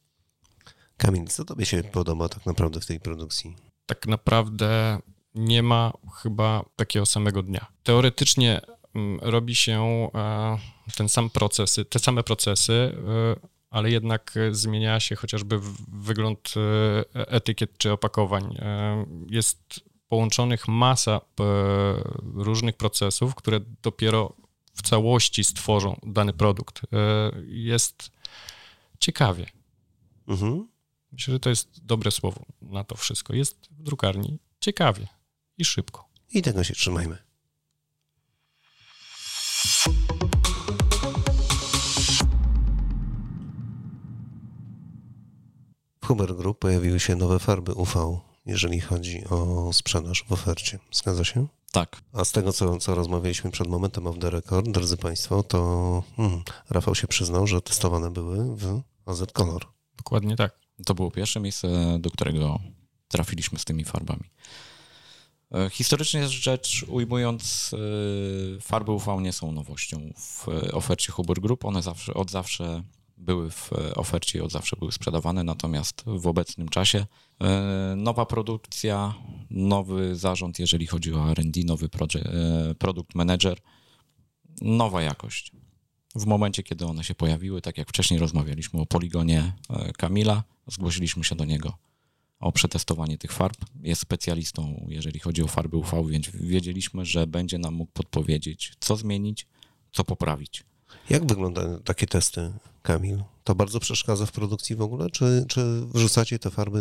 Kamil, 0.97 1.27
co 1.27 1.45
tobie 1.45 1.65
się 1.65 1.83
podoba 1.83 2.29
tak 2.29 2.45
naprawdę 2.45 2.79
w 2.79 2.85
tej 2.85 2.99
produkcji? 2.99 3.55
Tak 3.85 4.07
naprawdę 4.07 4.99
nie 5.35 5.63
ma 5.63 5.93
chyba 6.13 6.65
takiego 6.75 7.05
samego 7.05 7.43
dnia. 7.43 7.65
Teoretycznie 7.83 8.61
mm, 8.95 9.19
robi 9.21 9.55
się 9.55 10.09
e, 10.15 10.57
ten 10.95 11.09
sam 11.09 11.29
procesy, 11.29 11.85
te 11.85 11.99
same 11.99 12.23
procesy, 12.23 12.73
e, 12.73 13.47
ale 13.69 13.91
jednak 13.91 14.35
zmienia 14.51 14.99
się 14.99 15.15
chociażby 15.15 15.59
wygląd 15.87 16.53
etykiet 17.13 17.77
czy 17.77 17.91
opakowań. 17.91 18.57
Jest 19.29 19.86
połączonych 20.07 20.67
masa 20.67 21.11
e, 21.11 21.43
różnych 22.33 22.77
procesów, 22.77 23.35
które 23.35 23.59
dopiero 23.81 24.33
w 24.73 24.81
całości 24.81 25.43
stworzą 25.43 25.99
dany 26.03 26.33
produkt. 26.33 26.81
E, 26.83 26.87
jest 27.45 28.11
ciekawie. 28.99 29.45
Mhm. 30.27 30.67
Myślę, 31.11 31.31
że 31.31 31.39
to 31.39 31.49
jest 31.49 31.85
dobre 31.85 32.11
słowo 32.11 32.45
na 32.61 32.83
to 32.83 32.95
wszystko. 32.95 33.33
Jest 33.33 33.67
w 33.71 33.83
drukarni 33.83 34.39
ciekawie 34.59 35.07
i 35.57 35.65
szybko. 35.65 36.09
I 36.33 36.41
tego 36.41 36.63
się 36.63 36.73
trzymajmy. 36.73 37.17
W 46.01 46.07
Huber 46.07 46.35
Group 46.35 46.59
pojawiły 46.59 46.99
się 46.99 47.15
nowe 47.15 47.39
farby 47.39 47.73
UV 47.73 48.21
jeżeli 48.47 48.79
chodzi 48.79 49.25
o 49.29 49.69
sprzedaż 49.73 50.23
w 50.27 50.31
ofercie. 50.31 50.79
Zgadza 50.91 51.23
się? 51.23 51.47
Tak. 51.71 52.01
A 52.13 52.25
z 52.25 52.31
tego, 52.31 52.53
co, 52.53 52.77
co 52.77 52.95
rozmawialiśmy 52.95 53.51
przed 53.51 53.67
momentem 53.67 54.07
of 54.07 54.19
the 54.19 54.29
record, 54.29 54.69
drodzy 54.69 54.97
Państwo, 54.97 55.43
to 55.43 56.03
hmm, 56.17 56.43
Rafał 56.69 56.95
się 56.95 57.07
przyznał, 57.07 57.47
że 57.47 57.61
testowane 57.61 58.11
były 58.11 58.55
w 58.55 58.81
AZ 59.05 59.23
Color. 59.33 59.65
Dokładnie 59.97 60.35
tak. 60.35 60.59
To 60.85 60.95
było 60.95 61.11
pierwsze 61.11 61.39
miejsce, 61.39 61.97
do 61.99 62.11
którego 62.11 62.59
trafiliśmy 63.07 63.59
z 63.59 63.65
tymi 63.65 63.83
farbami. 63.83 64.29
E, 65.51 65.69
historycznie 65.69 66.27
rzecz 66.27 66.85
ujmując, 66.87 67.71
e, 68.57 68.61
farby 68.61 68.91
UV 68.91 69.21
nie 69.21 69.33
są 69.33 69.51
nowością 69.51 70.13
w 70.17 70.47
ofercie 70.73 71.11
Huber 71.11 71.41
Group. 71.41 71.65
One 71.65 71.81
zawsze, 71.81 72.13
od 72.13 72.31
zawsze 72.31 72.83
były 73.17 73.51
w 73.51 73.71
ofercie 73.95 74.39
i 74.39 74.41
od 74.41 74.51
zawsze 74.51 74.75
były 74.79 74.91
sprzedawane, 74.91 75.43
natomiast 75.43 76.03
w 76.05 76.27
obecnym 76.27 76.69
czasie 76.69 76.99
e, 76.99 77.05
nowa 77.95 78.25
produkcja, 78.25 79.13
nowy 79.49 80.15
zarząd, 80.15 80.59
jeżeli 80.59 80.87
chodzi 80.87 81.13
o 81.13 81.31
R&D, 81.31 81.61
nowy 81.65 81.89
e, 82.15 82.75
produkt 82.75 83.15
manager, 83.15 83.57
nowa 84.61 85.01
jakość. 85.01 85.51
W 86.15 86.25
momencie, 86.25 86.63
kiedy 86.63 86.85
one 86.85 87.03
się 87.03 87.15
pojawiły, 87.15 87.61
tak 87.61 87.77
jak 87.77 87.89
wcześniej 87.89 88.19
rozmawialiśmy 88.19 88.81
o 88.81 88.85
poligonie 88.85 89.53
e, 89.69 89.91
Kamila, 89.93 90.43
zgłosiliśmy 90.67 91.23
się 91.23 91.35
do 91.35 91.45
niego 91.45 91.77
o 92.39 92.51
przetestowanie 92.51 93.17
tych 93.17 93.31
farb. 93.31 93.57
Jest 93.83 94.01
specjalistą, 94.01 94.87
jeżeli 94.89 95.19
chodzi 95.19 95.43
o 95.43 95.47
farby 95.47 95.77
UV, 95.77 96.03
więc 96.09 96.29
wiedzieliśmy, 96.33 97.05
że 97.05 97.27
będzie 97.27 97.57
nam 97.57 97.73
mógł 97.73 97.91
podpowiedzieć, 97.91 98.73
co 98.79 98.95
zmienić, 98.95 99.47
co 99.91 100.03
poprawić. 100.03 100.63
Jak 101.09 101.25
wyglądają 101.25 101.79
takie 101.79 102.07
testy, 102.07 102.51
Kamil? 102.81 103.23
To 103.43 103.55
bardzo 103.55 103.79
przeszkadza 103.79 104.25
w 104.25 104.31
produkcji 104.31 104.75
w 104.75 104.81
ogóle, 104.81 105.09
czy, 105.09 105.45
czy 105.47 105.61
wrzucacie 105.85 106.39
te 106.39 106.49
farby 106.49 106.79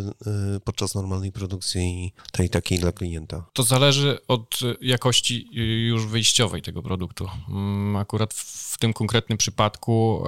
y, 0.56 0.60
podczas 0.60 0.94
normalnej 0.94 1.32
produkcji 1.32 2.14
tej 2.32 2.50
takiej 2.50 2.78
dla 2.78 2.92
klienta? 2.92 3.44
To 3.52 3.62
zależy 3.62 4.18
od 4.28 4.58
jakości 4.80 5.48
już 5.88 6.06
wyjściowej 6.06 6.62
tego 6.62 6.82
produktu. 6.82 7.28
Mm, 7.48 7.96
akurat 7.96 8.34
w 8.34 8.78
tym 8.78 8.92
konkretnym 8.92 9.38
przypadku 9.38 10.24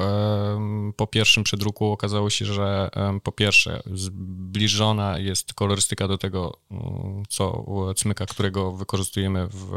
po 0.97 1.06
pierwszym 1.06 1.44
przedruku 1.44 1.87
okazało 1.87 2.30
się, 2.30 2.44
że 2.44 2.90
po 3.23 3.32
pierwsze 3.32 3.82
zbliżona 3.94 5.18
jest 5.18 5.54
kolorystyka 5.54 6.08
do 6.08 6.18
tego, 6.18 6.58
mm, 6.70 7.23
co 7.28 7.66
cmyka, 7.97 8.26
którego 8.26 8.73
wykorzystujemy 8.73 9.49
w, 9.49 9.70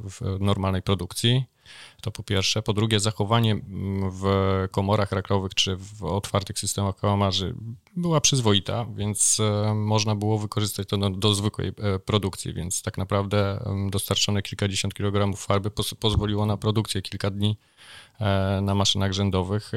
w 0.00 0.40
normalnej 0.40 0.82
produkcji 0.82 1.44
to 2.00 2.10
po 2.10 2.22
pierwsze. 2.22 2.62
Po 2.62 2.72
drugie, 2.72 3.00
zachowanie 3.00 3.52
mm, 3.52 4.10
w 4.10 4.24
komorach 4.70 5.12
rakrowych 5.12 5.54
czy 5.54 5.76
w 5.76 6.04
otwartych 6.04 6.58
systemach 6.58 6.96
kałamarzy 6.96 7.54
była 7.96 8.20
przyzwoita, 8.20 8.86
więc 8.94 9.40
e, 9.40 9.74
można 9.74 10.14
było 10.14 10.38
wykorzystać 10.38 10.88
to 10.88 10.96
do, 10.96 11.10
do 11.10 11.34
zwykłej 11.34 11.68
e, 11.68 11.98
produkcji, 11.98 12.54
więc 12.54 12.82
tak 12.82 12.98
naprawdę 12.98 13.64
dostarczone 13.90 14.42
kilkadziesiąt 14.42 14.94
kilogramów 14.94 15.44
farby 15.44 15.70
pozwoliło 16.00 16.46
na 16.46 16.56
produkcję 16.56 17.02
kilka 17.02 17.30
dni 17.30 17.56
e, 18.20 18.60
na 18.62 18.74
maszynach 18.74 19.12
rzędowych 19.12 19.72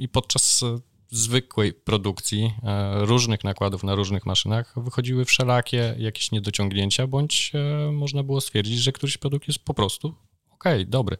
i 0.00 0.08
podczas 0.08 0.64
zwykłej 1.10 1.72
produkcji 1.72 2.54
różnych 2.94 3.44
nakładów 3.44 3.84
na 3.84 3.94
różnych 3.94 4.26
maszynach 4.26 4.74
wychodziły 4.76 5.24
wszelakie 5.24 5.94
jakieś 5.98 6.32
niedociągnięcia, 6.32 7.06
bądź 7.06 7.52
można 7.92 8.22
było 8.22 8.40
stwierdzić, 8.40 8.78
że 8.78 8.92
któryś 8.92 9.18
produkt 9.18 9.48
jest 9.48 9.64
po 9.64 9.74
prostu 9.74 10.14
okej, 10.60 10.82
okay, 10.82 10.86
dobry. 10.86 11.16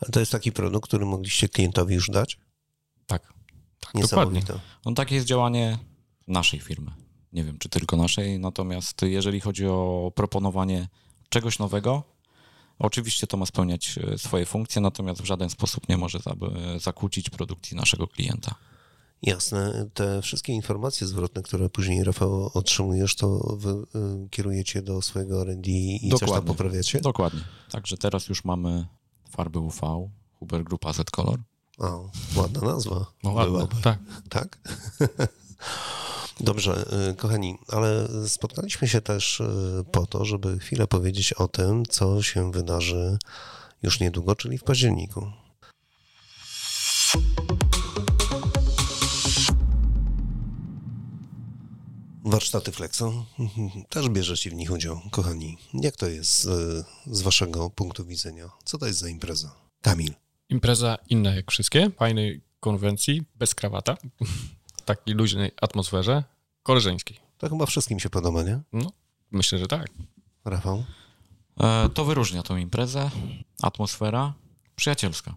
Ale 0.00 0.10
to 0.10 0.20
jest 0.20 0.32
taki 0.32 0.52
produkt, 0.52 0.88
który 0.88 1.06
mogliście 1.06 1.48
klientowi 1.48 1.94
już 1.94 2.08
dać? 2.08 2.38
Tak, 3.06 3.32
tak 3.80 4.02
dokładnie. 4.02 4.42
No 4.86 4.92
takie 4.92 5.14
jest 5.14 5.26
działanie 5.26 5.78
naszej 6.28 6.60
firmy. 6.60 6.90
Nie 7.32 7.44
wiem, 7.44 7.58
czy 7.58 7.68
tylko 7.68 7.96
naszej, 7.96 8.38
natomiast 8.38 9.02
jeżeli 9.02 9.40
chodzi 9.40 9.66
o 9.66 10.12
proponowanie 10.14 10.88
czegoś 11.28 11.58
nowego, 11.58 12.02
oczywiście 12.78 13.26
to 13.26 13.36
ma 13.36 13.46
spełniać 13.46 13.98
e, 13.98 14.18
swoje 14.18 14.46
funkcje, 14.46 14.82
natomiast 14.82 15.22
w 15.22 15.24
żaden 15.24 15.50
sposób 15.50 15.88
nie 15.88 15.96
może 15.96 16.18
zakłócić 16.76 17.30
produkcji 17.30 17.76
naszego 17.76 18.06
klienta. 18.06 18.54
Jasne. 19.26 19.90
Te 19.94 20.22
wszystkie 20.22 20.52
informacje 20.52 21.06
zwrotne, 21.06 21.42
które 21.42 21.70
później, 21.70 22.04
Rafał, 22.04 22.50
otrzymujesz, 22.54 23.16
to 23.16 23.56
wy 23.58 23.70
y, 23.70 24.28
kierujecie 24.30 24.82
do 24.82 25.02
swojego 25.02 25.42
R&D 25.42 25.70
i 25.70 26.08
Dokładnie. 26.08 26.18
coś 26.18 26.30
tam 26.30 26.44
poprawiacie? 26.44 27.00
Dokładnie. 27.00 27.40
Także 27.70 27.96
teraz 27.96 28.28
już 28.28 28.44
mamy 28.44 28.86
farby 29.30 29.58
UV, 29.58 30.08
Huber 30.38 30.64
Group 30.64 30.86
AZ 30.86 30.96
Color. 31.12 31.38
O, 31.78 32.10
ładna 32.36 32.60
nazwa. 32.60 33.06
No, 33.24 33.32
ładna, 33.32 33.66
tak. 33.82 33.98
Tak? 34.28 34.58
Dobrze, 36.40 36.84
y, 37.10 37.14
kochani, 37.14 37.58
ale 37.68 38.08
spotkaliśmy 38.28 38.88
się 38.88 39.00
też 39.00 39.40
y, 39.40 39.84
po 39.92 40.06
to, 40.06 40.24
żeby 40.24 40.58
chwilę 40.58 40.86
powiedzieć 40.86 41.32
o 41.32 41.48
tym, 41.48 41.86
co 41.86 42.22
się 42.22 42.52
wydarzy 42.52 43.18
już 43.82 44.00
niedługo, 44.00 44.36
czyli 44.36 44.58
w 44.58 44.64
październiku. 44.64 45.26
Warsztaty 52.24 52.72
Flexo. 52.72 53.26
Też 53.88 54.08
bierzecie 54.08 54.50
w 54.50 54.54
nich 54.54 54.70
udział, 54.70 55.00
kochani. 55.10 55.58
Jak 55.74 55.96
to 55.96 56.08
jest 56.08 56.42
z, 56.42 56.86
z 57.06 57.22
waszego 57.22 57.70
punktu 57.70 58.04
widzenia? 58.04 58.50
Co 58.64 58.78
to 58.78 58.86
jest 58.86 58.98
za 58.98 59.08
impreza? 59.08 59.54
Kamil. 59.82 60.14
Impreza 60.48 60.98
inna 61.08 61.34
jak 61.34 61.50
wszystkie, 61.50 61.90
fajnej 61.90 62.40
konwencji, 62.60 63.22
bez 63.34 63.54
krawata, 63.54 63.96
w 64.76 64.82
takiej 64.90 65.14
luźnej 65.14 65.50
atmosferze, 65.60 66.24
koleżeńskiej. 66.62 67.20
To 67.38 67.48
chyba 67.48 67.66
wszystkim 67.66 68.00
się 68.00 68.10
podoba, 68.10 68.42
nie? 68.42 68.60
No, 68.72 68.92
myślę, 69.30 69.58
że 69.58 69.66
tak. 69.66 69.88
Rafał? 70.44 70.84
E, 71.60 71.88
to 71.88 72.04
wyróżnia 72.04 72.42
tą 72.42 72.56
imprezę, 72.56 73.10
atmosfera 73.62 74.34
przyjacielska. 74.76 75.34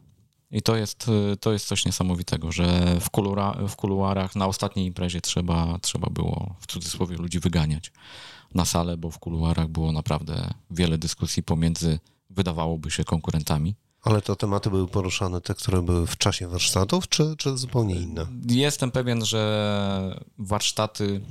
I 0.52 0.62
to 0.62 0.76
jest, 0.76 1.12
to 1.40 1.54
jest 1.54 1.68
coś 1.68 1.86
niesamowitego, 1.86 2.52
że 2.52 2.98
w, 3.00 3.10
kulura, 3.10 3.54
w 3.68 3.76
kuluarach 3.76 4.36
na 4.36 4.48
ostatniej 4.48 4.86
imprezie 4.86 5.22
trzeba, 5.22 5.78
trzeba 5.82 6.10
było 6.10 6.56
w 6.60 6.68
cudzysłowie 6.68 7.18
ludzi 7.18 7.40
wyganiać 7.40 7.92
na 8.54 8.66
salę, 8.66 8.98
bo 8.98 9.12
w 9.12 9.20
kuluarach 9.20 9.68
było 9.68 9.92
naprawdę 9.92 10.54
wiele 10.72 10.98
dyskusji 10.98 11.44
pomiędzy, 11.44 12.00
wydawałoby 12.30 12.92
się, 12.92 13.04
konkurentami. 13.04 13.76
Ale 14.02 14.22
to 14.22 14.36
tematy 14.36 14.70
były 14.70 14.88
poruszane, 14.88 15.42
te, 15.42 15.54
które 15.54 15.82
były 15.82 16.08
w 16.08 16.18
czasie 16.18 16.48
warsztatów, 16.48 17.10
czy, 17.10 17.36
czy 17.38 17.58
zupełnie 17.58 17.96
inne? 17.96 18.26
Jestem 18.50 18.92
pewien, 18.92 19.26
że 19.26 20.26
warsztaty 20.38 21.22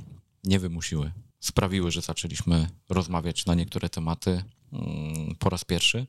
nie 0.43 0.59
wymusiły, 0.59 1.11
sprawiły, 1.39 1.91
że 1.91 2.01
zaczęliśmy 2.01 2.67
rozmawiać 2.89 3.45
na 3.45 3.55
niektóre 3.55 3.89
tematy 3.89 4.43
mm, 4.73 5.35
po 5.39 5.49
raz 5.49 5.65
pierwszy. 5.65 6.07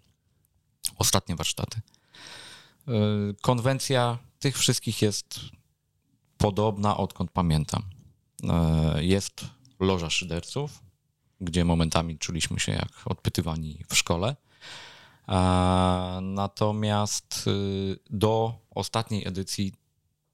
Ostatnie 0.98 1.36
warsztaty 1.36 1.80
konwencja 3.40 4.18
tych 4.38 4.59
wszystkich 4.59 5.02
jest 5.02 5.40
podobna, 6.38 6.97
odkąd 6.97 7.30
pamiętam. 7.30 7.83
Jest 8.99 9.47
loża 9.80 10.11
szyderców, 10.11 10.83
gdzie 11.40 11.64
momentami 11.64 12.18
czuliśmy 12.18 12.61
się 12.61 12.73
jak 12.73 12.92
odpytywani 13.04 13.85
w 13.88 13.97
szkole. 13.97 14.37
Natomiast 16.23 17.45
y, 17.47 17.99
do 18.11 18.54
ostatniej 18.71 19.28
edycji 19.28 19.73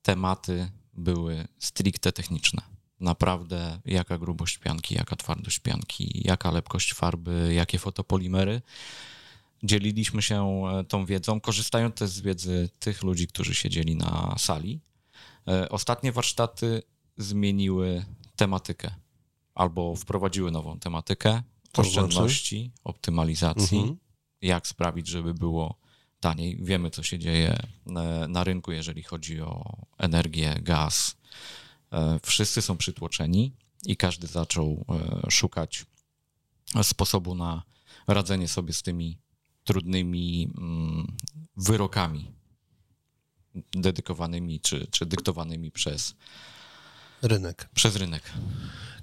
tematy 0.02 0.70
były 0.92 1.48
stricte 1.58 2.12
techniczne. 2.12 2.62
Naprawdę 3.00 3.80
jaka 3.84 4.18
grubość 4.18 4.58
pianki, 4.58 4.94
jaka 4.94 5.16
twardość 5.16 5.58
pianki, 5.58 6.22
jaka 6.24 6.50
lepkość 6.50 6.94
farby, 6.94 7.54
jakie 7.54 7.78
fotopolimery. 7.78 8.62
Dzieliliśmy 9.64 10.22
się 10.22 10.62
e, 10.66 10.84
tą 10.84 11.06
wiedzą, 11.06 11.40
korzystając 11.40 11.94
też 11.94 12.10
z 12.10 12.20
wiedzy 12.20 12.68
tych 12.78 13.02
ludzi, 13.02 13.26
którzy 13.26 13.54
siedzieli 13.54 13.96
na 13.96 14.34
sali. 14.38 14.80
E, 15.48 15.68
ostatnie 15.68 16.12
warsztaty 16.12 16.82
zmieniły 17.16 18.04
tematykę 18.36 18.94
albo 19.54 19.96
wprowadziły 19.96 20.50
nową 20.50 20.78
tematykę 20.78 21.42
to 21.72 21.82
oszczędności, 21.82 22.60
znaczy? 22.64 22.80
optymalizacji, 22.84 23.78
mhm. 23.78 23.96
jak 24.42 24.66
sprawić, 24.66 25.08
żeby 25.08 25.34
było 25.34 25.78
taniej. 26.20 26.58
Wiemy, 26.62 26.90
co 26.90 27.02
się 27.02 27.18
dzieje 27.18 27.58
e, 27.86 28.26
na 28.28 28.44
rynku, 28.44 28.72
jeżeli 28.72 29.02
chodzi 29.02 29.40
o 29.40 29.76
energię, 29.98 30.54
gaz. 30.62 31.16
Wszyscy 32.22 32.62
są 32.62 32.76
przytłoczeni 32.76 33.52
i 33.86 33.96
każdy 33.96 34.26
zaczął 34.26 34.84
szukać 35.28 35.86
sposobu 36.82 37.34
na 37.34 37.62
radzenie 38.06 38.48
sobie 38.48 38.72
z 38.72 38.82
tymi 38.82 39.18
trudnymi 39.64 40.52
mm, 40.58 41.06
wyrokami 41.56 42.34
dedykowanymi 43.72 44.60
czy, 44.60 44.86
czy 44.90 45.06
dyktowanymi 45.06 45.70
przez 45.70 46.14
rynek. 47.22 47.68
Przez 47.74 47.96
rynek. 47.96 48.22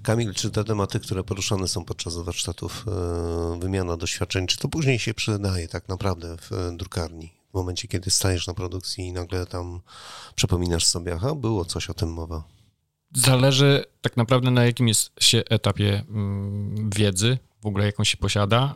Kamil, 0.02 0.34
czy 0.34 0.50
te 0.50 0.64
tematy, 0.64 1.00
które 1.00 1.24
poruszane 1.24 1.68
są 1.68 1.84
podczas 1.84 2.16
warsztatów, 2.16 2.84
e, 2.88 3.60
wymiana 3.60 3.96
doświadczeń, 3.96 4.46
czy 4.46 4.56
to 4.56 4.68
później 4.68 4.98
się 4.98 5.14
przydaje 5.14 5.68
tak 5.68 5.88
naprawdę 5.88 6.36
w 6.36 6.52
e, 6.52 6.76
drukarni? 6.76 7.32
W 7.50 7.54
momencie, 7.54 7.88
kiedy 7.88 8.10
stajesz 8.10 8.46
na 8.46 8.54
produkcji 8.54 9.06
i 9.06 9.12
nagle 9.12 9.46
tam 9.46 9.80
przypominasz 10.34 10.86
sobie, 10.86 11.14
aha, 11.14 11.34
było 11.34 11.64
coś 11.64 11.90
o 11.90 11.94
tym 11.94 12.12
mowa. 12.12 12.44
Zależy 13.14 13.84
tak 14.00 14.16
naprawdę 14.16 14.50
na 14.50 14.64
jakim 14.64 14.88
jest 14.88 15.10
się 15.20 15.42
etapie 15.50 16.04
mm, 16.08 16.90
wiedzy, 16.90 17.38
w 17.62 17.66
ogóle 17.66 17.86
jaką 17.86 18.04
się 18.04 18.16
posiada. 18.16 18.74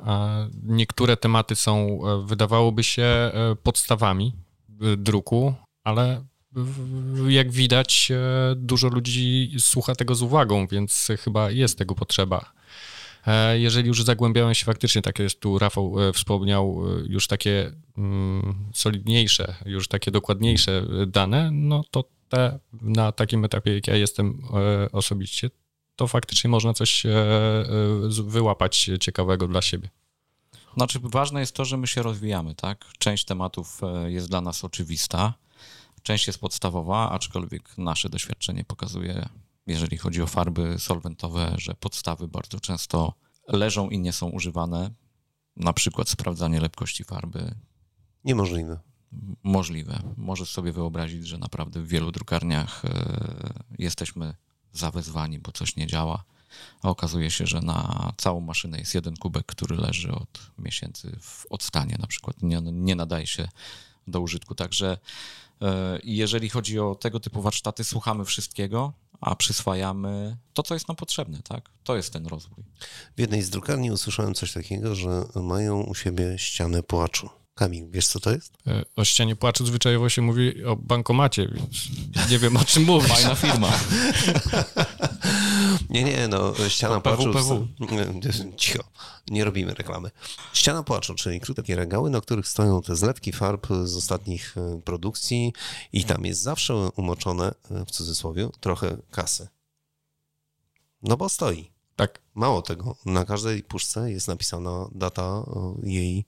Niektóre 0.63 1.17
tematy 1.17 1.57
są, 1.57 1.99
e, 2.07 2.27
wydawałoby 2.27 2.85
się, 2.85 3.33
podstawami 3.63 4.33
druku, 4.97 5.55
ale 5.85 6.25
jak 7.29 7.51
widać, 7.51 8.09
e, 8.11 8.55
dużo 8.57 8.89
ludzi 8.89 9.53
słucha 9.59 9.95
tego 9.95 10.15
z 10.15 10.23
uwagą, 10.23 10.67
więc 10.67 11.09
chyba 11.25 11.51
jest 11.51 11.79
tego 11.79 11.95
potrzeba. 11.95 12.53
E, 13.27 13.59
jeżeli 13.59 13.89
już 13.89 14.05
zagłębiałem 14.05 14.55
się 14.55 14.65
faktycznie, 14.65 15.03
tak 15.03 15.19
jest 15.19 15.41
tu 15.41 15.59
Rafał 15.59 16.09
e, 16.09 16.13
wspomniał, 16.13 16.83
już 17.09 17.27
takie 17.27 17.73
mm, 17.99 18.55
solidniejsze, 18.75 19.55
już 19.67 19.89
takie 19.89 20.11
dokładniejsze 20.11 20.87
dane, 21.07 21.51
no 21.53 21.85
to 21.91 22.05
te 22.29 22.59
na 22.83 23.13
takim 23.13 23.45
etapie, 23.45 23.75
jak 23.75 23.87
ja 23.87 23.97
jestem 23.97 24.43
osobiście, 24.93 25.51
to 25.97 26.07
faktycznie 26.07 26.51
można 26.51 26.75
coś 26.75 27.07
wyłapać 28.11 28.91
ciekawego 29.01 29.49
dla 29.49 29.63
siebie. 29.63 29.89
Znaczy, 30.77 30.99
ważne 31.03 31.41
jest 31.41 31.55
to, 31.55 31.65
że 31.65 31.77
my 31.77 31.87
się 31.87 32.03
rozwijamy, 32.03 32.55
tak? 32.55 32.85
Część 32.99 33.25
tematów 33.25 33.81
jest 34.07 34.29
dla 34.29 34.41
nas 34.41 34.65
oczywista 34.65 35.35
Część 36.07 36.27
jest 36.27 36.39
podstawowa, 36.39 37.11
aczkolwiek 37.11 37.79
nasze 37.79 38.09
doświadczenie 38.09 38.65
pokazuje, 38.65 39.29
jeżeli 39.67 39.97
chodzi 39.97 40.23
o 40.23 40.27
farby 40.27 40.79
solwentowe, 40.79 41.55
że 41.59 41.75
podstawy 41.75 42.29
bardzo 42.29 42.61
często 42.61 43.15
leżą 43.49 43.91
i 43.91 43.99
nie 43.99 44.13
są 44.13 44.29
używane. 44.29 44.91
Na 45.57 45.73
przykład 45.73 46.09
sprawdzanie 46.09 46.61
lepkości 46.61 47.05
farby. 47.05 47.55
Niemożliwe. 48.25 48.79
Możliwe. 49.43 50.03
Możesz 50.17 50.51
sobie 50.51 50.73
wyobrazić, 50.73 51.27
że 51.27 51.39
naprawdę 51.39 51.81
w 51.81 51.89
wielu 51.89 52.13
drukarniach 52.13 52.85
e, 52.85 52.91
jesteśmy 53.79 54.35
zawezwani, 54.79 55.39
bo 55.39 55.53
coś 55.53 55.77
nie 55.77 55.87
działa, 55.87 56.25
a 56.83 56.89
okazuje 56.89 57.31
się, 57.31 57.47
że 57.47 57.61
na 57.61 58.13
całą 58.17 58.41
maszynę 58.41 58.79
jest 58.79 58.95
jeden 58.95 59.17
kubek, 59.17 59.47
który 59.47 59.77
leży 59.77 60.13
od 60.13 60.51
miesięcy 60.59 61.17
w 61.21 61.47
odstanie 61.51 61.97
na 61.99 62.07
przykład. 62.07 62.43
Nie, 62.43 62.61
nie 62.63 62.95
nadaje 62.95 63.27
się 63.27 63.49
do 64.07 64.21
użytku. 64.21 64.55
Także 64.55 64.99
E, 65.63 65.99
jeżeli 66.05 66.49
chodzi 66.49 66.79
o 66.79 66.95
tego 66.95 67.21
typu 67.21 67.43
warsztaty, 67.43 67.85
słuchamy 67.85 68.25
wszystkiego, 68.25 68.93
a 69.21 69.37
przyswajamy 69.37 70.37
to, 70.55 70.63
co 70.63 70.75
jest 70.75 70.89
nam 70.89 70.97
potrzebne, 70.97 71.43
tak? 71.43 71.71
To 71.85 71.97
jest 71.97 72.13
ten 72.13 72.27
rozwój. 72.27 72.65
W 73.17 73.21
jednej 73.21 73.43
z 73.43 73.51
drukarni 73.51 73.91
usłyszałem 73.91 74.35
coś 74.35 74.53
takiego, 74.53 74.95
że 74.95 75.25
mają 75.35 75.81
u 75.81 75.95
siebie 75.95 76.39
ścianę 76.39 76.83
płaczu. 76.83 77.31
Kamil, 77.57 77.91
wiesz 77.91 78.07
co 78.07 78.21
to 78.21 78.31
jest? 78.31 78.53
E, 78.67 78.85
o 78.97 79.05
ścianie 79.05 79.37
płaczu 79.37 79.67
zwyczajowo 79.67 80.09
się 80.09 80.23
mówi 80.23 80.65
o 80.65 80.77
bankomacie, 80.77 81.49
więc 81.49 81.89
nie 82.31 82.39
wiem 82.39 82.57
o 82.57 82.65
czym 82.65 82.85
mówisz. 82.85 83.13
Fajna 83.13 83.35
firma. 83.35 83.73
Nie, 85.91 86.05
nie, 86.05 86.29
no 86.29 86.55
ściana 86.69 87.01
płaczu. 87.01 87.33
Cicho, 88.57 88.85
nie 89.29 89.45
robimy 89.45 89.75
reklamy. 89.75 90.11
Ściana 90.53 90.83
płaczu, 90.83 91.15
czyli 91.15 91.41
takie 91.57 91.77
regały, 91.77 92.11
na 92.11 92.21
których 92.21 92.49
stoją 92.49 92.83
te 92.83 92.97
zlepki 92.97 93.33
farb 93.33 93.67
z 93.85 93.97
ostatnich 93.97 94.57
e, 94.57 94.81
produkcji 94.85 95.53
i 95.93 96.05
tam 96.05 96.25
jest 96.25 96.41
zawsze 96.41 96.75
umoczone, 96.75 97.55
e, 97.71 97.85
w 97.85 97.91
cudzysłowie, 97.91 98.49
trochę 98.61 98.97
kasy. 99.11 99.49
No 101.03 101.17
bo 101.17 101.29
stoi. 101.29 101.76
Tak. 101.97 102.19
Mało 102.35 102.63
tego, 102.63 102.97
na 103.07 103.25
każdej 103.25 103.63
puszce 103.63 104.13
jest 104.13 104.29
napisana 104.29 104.89
data 104.93 105.43
jej 105.83 106.25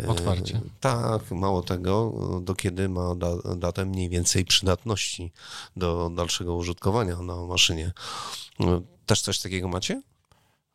e, 0.00 0.08
otwarcia. 0.08 0.60
Tak, 0.80 1.30
mało 1.30 1.62
tego, 1.62 2.12
do 2.42 2.54
kiedy 2.54 2.88
ma 2.88 3.14
da, 3.14 3.56
datę 3.56 3.84
mniej 3.84 4.08
więcej 4.08 4.44
przydatności 4.44 5.32
do 5.76 6.10
dalszego 6.14 6.54
użytkowania 6.54 7.16
na 7.16 7.36
maszynie. 7.36 7.92
No, 8.58 8.82
też 9.06 9.20
coś 9.20 9.38
takiego 9.38 9.68
macie? 9.68 10.02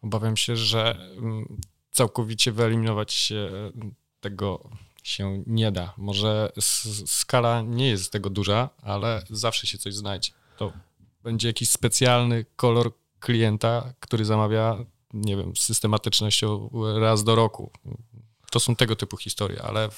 Obawiam 0.02 0.38
się, 0.38 0.56
że 0.56 0.98
mm, 1.18 1.58
całkowicie 1.92 2.52
wyeliminować 2.52 3.34
tego 4.20 4.70
się 5.04 5.44
nie 5.48 5.72
da. 5.72 5.94
Może 5.98 6.52
skala 7.06 7.62
nie 7.62 7.90
jest 7.90 8.12
tego 8.12 8.30
duża, 8.30 8.70
ale 8.82 9.24
zawsze 9.30 9.68
się 9.68 9.78
coś 9.78 9.94
znajdzie. 9.94 10.32
To 10.58 10.74
będzie 11.24 11.48
jakiś 11.48 11.70
specjalny 11.70 12.46
kolor 12.56 12.92
klienta, 13.19 13.93
który 13.99 14.25
zamawia, 14.25 14.78
nie 15.13 15.38
wiem, 15.38 15.56
z 15.56 15.62
systematycznością 15.62 16.69
raz 16.99 17.23
do 17.23 17.36
roku. 17.36 17.71
To 18.51 18.60
są 18.60 18.75
tego 18.75 18.95
typu 18.95 19.17
historie, 19.17 19.62
ale 19.62 19.89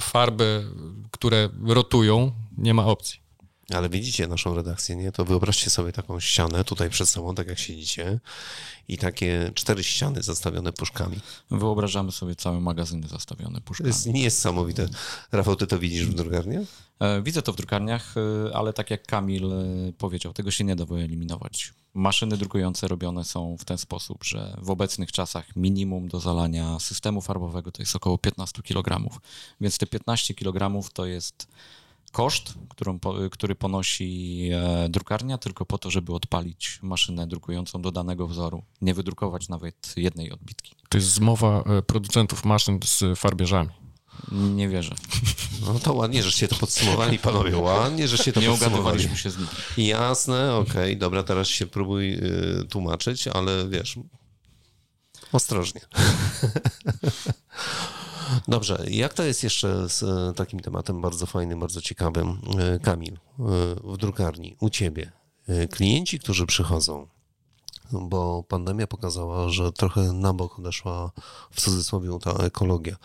farby, 0.00 0.64
które 1.10 1.48
rotują, 1.66 2.32
nie 2.58 2.74
ma 2.74 2.86
opcji. 2.86 3.19
Ale 3.74 3.88
widzicie 3.88 4.26
naszą 4.26 4.54
redakcję, 4.54 4.96
nie? 4.96 5.12
To 5.12 5.24
wyobraźcie 5.24 5.70
sobie 5.70 5.92
taką 5.92 6.20
ścianę 6.20 6.64
tutaj 6.64 6.90
przed 6.90 7.08
sobą, 7.08 7.34
tak 7.34 7.48
jak 7.48 7.58
siedzicie, 7.58 8.20
i 8.88 8.98
takie 8.98 9.50
cztery 9.54 9.84
ściany 9.84 10.22
zastawione 10.22 10.72
puszkami. 10.72 11.16
Wyobrażamy 11.50 12.12
sobie 12.12 12.36
całe 12.36 12.60
magazyny 12.60 13.08
zastawione 13.08 13.60
puszkami. 13.60 13.90
To 13.90 13.96
jest 13.96 14.06
niesamowite. 14.06 14.88
Rafał, 15.32 15.56
ty 15.56 15.66
to 15.66 15.78
widzisz 15.78 16.06
w 16.06 16.14
drukarniach? 16.14 16.66
E, 17.00 17.22
widzę 17.22 17.42
to 17.42 17.52
w 17.52 17.56
drukarniach, 17.56 18.14
e, 18.16 18.56
ale 18.56 18.72
tak 18.72 18.90
jak 18.90 19.06
Kamil 19.06 19.52
e, 19.52 19.92
powiedział, 19.98 20.32
tego 20.32 20.50
się 20.50 20.64
nie 20.64 20.76
da 20.76 20.84
wyeliminować. 20.84 21.72
Maszyny 21.94 22.36
drukujące 22.36 22.88
robione 22.88 23.24
są 23.24 23.56
w 23.58 23.64
ten 23.64 23.78
sposób, 23.78 24.24
że 24.24 24.56
w 24.62 24.70
obecnych 24.70 25.12
czasach 25.12 25.56
minimum 25.56 26.08
do 26.08 26.20
zalania 26.20 26.78
systemu 26.78 27.20
farbowego 27.20 27.72
to 27.72 27.82
jest 27.82 27.96
około 27.96 28.18
15 28.18 28.62
kg. 28.62 29.18
Więc 29.60 29.78
te 29.78 29.86
15 29.86 30.34
kg 30.34 30.88
to 30.92 31.06
jest 31.06 31.46
koszt, 32.12 32.54
którą, 32.68 32.98
który 33.30 33.54
ponosi 33.54 34.48
e, 34.52 34.88
drukarnia, 34.88 35.38
tylko 35.38 35.66
po 35.66 35.78
to, 35.78 35.90
żeby 35.90 36.12
odpalić 36.12 36.78
maszynę 36.82 37.26
drukującą 37.26 37.82
do 37.82 37.90
danego 37.90 38.26
wzoru, 38.26 38.62
nie 38.82 38.94
wydrukować 38.94 39.48
nawet 39.48 39.94
jednej 39.96 40.32
odbitki. 40.32 40.74
To 40.88 40.98
jest 40.98 41.08
zmowa 41.08 41.62
e, 41.62 41.82
producentów 41.82 42.44
maszyn 42.44 42.80
z 42.84 43.18
farbiarzami. 43.18 43.70
Nie 44.32 44.68
wierzę. 44.68 44.94
No 45.66 45.78
to 45.78 45.92
ładnie, 45.92 46.22
żeście 46.22 46.48
to 46.48 46.56
podsumowali, 46.56 47.18
panowie. 47.18 47.56
Ładnie, 47.56 48.08
żeście 48.08 48.32
to 48.32 48.40
nie 48.40 48.48
podsumowali. 48.48 49.08
Nie 49.08 49.16
się 49.16 49.30
z 49.30 49.38
nim. 49.38 49.46
Jasne, 49.76 50.54
okej, 50.54 50.72
okay, 50.72 50.96
dobra, 50.96 51.22
teraz 51.22 51.48
się 51.48 51.66
próbuj 51.66 52.14
y, 52.14 52.64
tłumaczyć, 52.70 53.28
ale 53.28 53.68
wiesz, 53.68 53.98
ostrożnie. 55.32 55.80
Dobrze, 58.48 58.84
jak 58.90 59.14
to 59.14 59.22
jest 59.22 59.44
jeszcze 59.44 59.88
z 59.88 60.02
e, 60.02 60.34
takim 60.34 60.60
tematem 60.60 61.00
bardzo 61.00 61.26
fajnym, 61.26 61.60
bardzo 61.60 61.80
ciekawym? 61.80 62.38
E, 62.58 62.78
Kamil, 62.78 63.14
e, 63.14 63.18
w 63.84 63.96
drukarni, 63.96 64.56
u 64.60 64.70
ciebie, 64.70 65.12
klienci, 65.70 66.18
którzy 66.18 66.46
przychodzą, 66.46 67.06
bo 67.92 68.42
pandemia 68.42 68.86
pokazała, 68.86 69.48
że 69.48 69.72
trochę 69.72 70.00
na 70.00 70.32
bok 70.32 70.58
odeszła 70.58 71.10
w 71.50 71.60
cudzysłowie 71.60 72.18
ta 72.22 72.32
ekologia. 72.32 72.96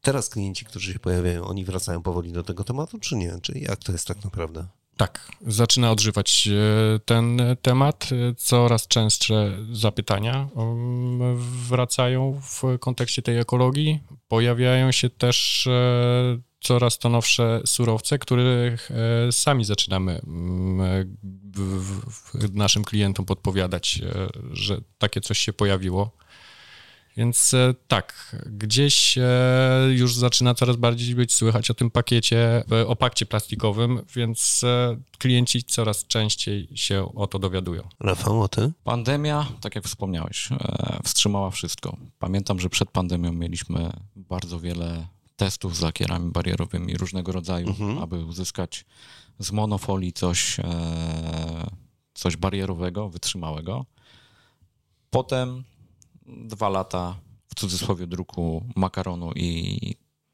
Teraz 0.00 0.28
klienci, 0.28 0.64
którzy 0.64 0.92
się 0.92 0.98
pojawiają, 0.98 1.44
oni 1.44 1.64
wracają 1.64 2.02
powoli 2.02 2.32
do 2.32 2.42
tego 2.42 2.64
tematu, 2.64 2.98
czy 2.98 3.16
nie? 3.16 3.38
Czy 3.42 3.58
jak 3.58 3.78
to 3.78 3.92
jest 3.92 4.06
tak 4.06 4.24
naprawdę? 4.24 4.66
Tak, 4.96 5.28
zaczyna 5.46 5.90
odżywać 5.90 6.48
e, 6.48 6.98
ten 6.98 7.40
temat. 7.62 8.08
E, 8.12 8.34
Coraz 8.34 8.88
częstsze 8.88 9.58
zapytania 9.72 10.48
um, 10.54 11.36
wracają 11.68 12.40
w 12.42 12.78
kontekście 12.78 13.22
tej 13.22 13.38
ekologii. 13.38 14.00
Pojawiają 14.28 14.92
się 14.92 15.10
też 15.10 15.66
e, 15.66 16.38
coraz 16.60 16.98
to 16.98 17.08
nowsze 17.08 17.60
surowce, 17.66 18.18
których 18.18 18.90
sami 19.30 19.64
zaczynamy 19.64 20.20
mm, 20.26 21.16
naszym 22.52 22.84
klientom 22.84 23.24
podpowiadać, 23.24 24.00
że 24.52 24.80
takie 24.98 25.20
coś 25.20 25.38
się 25.38 25.52
pojawiło. 25.52 26.16
Więc 27.16 27.54
e, 27.54 27.74
tak, 27.88 28.36
gdzieś 28.46 29.18
e, 29.18 29.22
już 29.90 30.14
zaczyna 30.14 30.54
coraz 30.54 30.76
bardziej 30.76 31.14
być 31.14 31.34
słychać 31.34 31.70
o 31.70 31.74
tym 31.74 31.90
pakiecie, 31.90 32.64
e, 32.72 32.86
o 32.86 32.96
pakcie 32.96 33.26
plastikowym, 33.26 34.02
więc 34.14 34.64
klienci 35.18 35.64
coraz 35.64 36.06
częściej 36.06 36.68
się 36.74 37.14
o 37.14 37.26
to 37.26 37.38
dowiadują. 37.38 37.82
Rafał, 38.00 38.44
a 38.44 38.48
ty? 38.48 38.72
Pandemia, 38.84 39.46
tak 39.60 39.74
jak 39.74 39.84
wspomniałeś, 39.84 40.48
wstrzymała 41.04 41.50
wszystko. 41.50 41.96
Pamiętam, 42.18 42.60
że 42.60 42.68
przed 42.70 42.90
pandemią 42.90 43.32
mieliśmy 43.32 43.92
bardzo 44.16 44.60
wiele 44.60 45.06
testów 45.36 45.76
z 45.76 45.80
lakierami 45.80 46.30
barierowymi 46.30 46.96
różnego 46.96 47.32
rodzaju, 47.32 47.68
mhm. 47.68 47.98
aby 47.98 48.24
uzyskać 48.24 48.84
z 49.38 49.52
monofolii 49.52 50.12
coś, 50.12 50.56
coś 52.14 52.36
barierowego, 52.36 53.08
wytrzymałego. 53.08 53.86
Potem 55.10 55.64
dwa 56.26 56.68
lata 56.68 57.16
w 57.48 57.54
cudzysłowie 57.54 58.06
druku 58.06 58.64
makaronu 58.76 59.32
i 59.32 59.78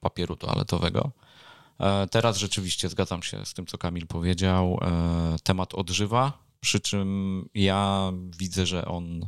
papieru 0.01 0.37
toaletowego. 0.37 1.11
E, 1.81 2.07
teraz 2.07 2.37
rzeczywiście 2.37 2.89
zgadzam 2.89 3.23
się 3.23 3.47
z 3.47 3.55
tym, 3.55 3.67
co 3.67 3.79
Kamil 3.79 4.07
powiedział. 4.07 4.79
E, 4.83 5.37
temat 5.43 5.75
odżywa, 5.75 6.39
przy 6.61 6.81
czym 6.81 7.49
ja 7.55 8.13
widzę, 8.39 8.67
że 8.67 8.85
on 8.85 9.27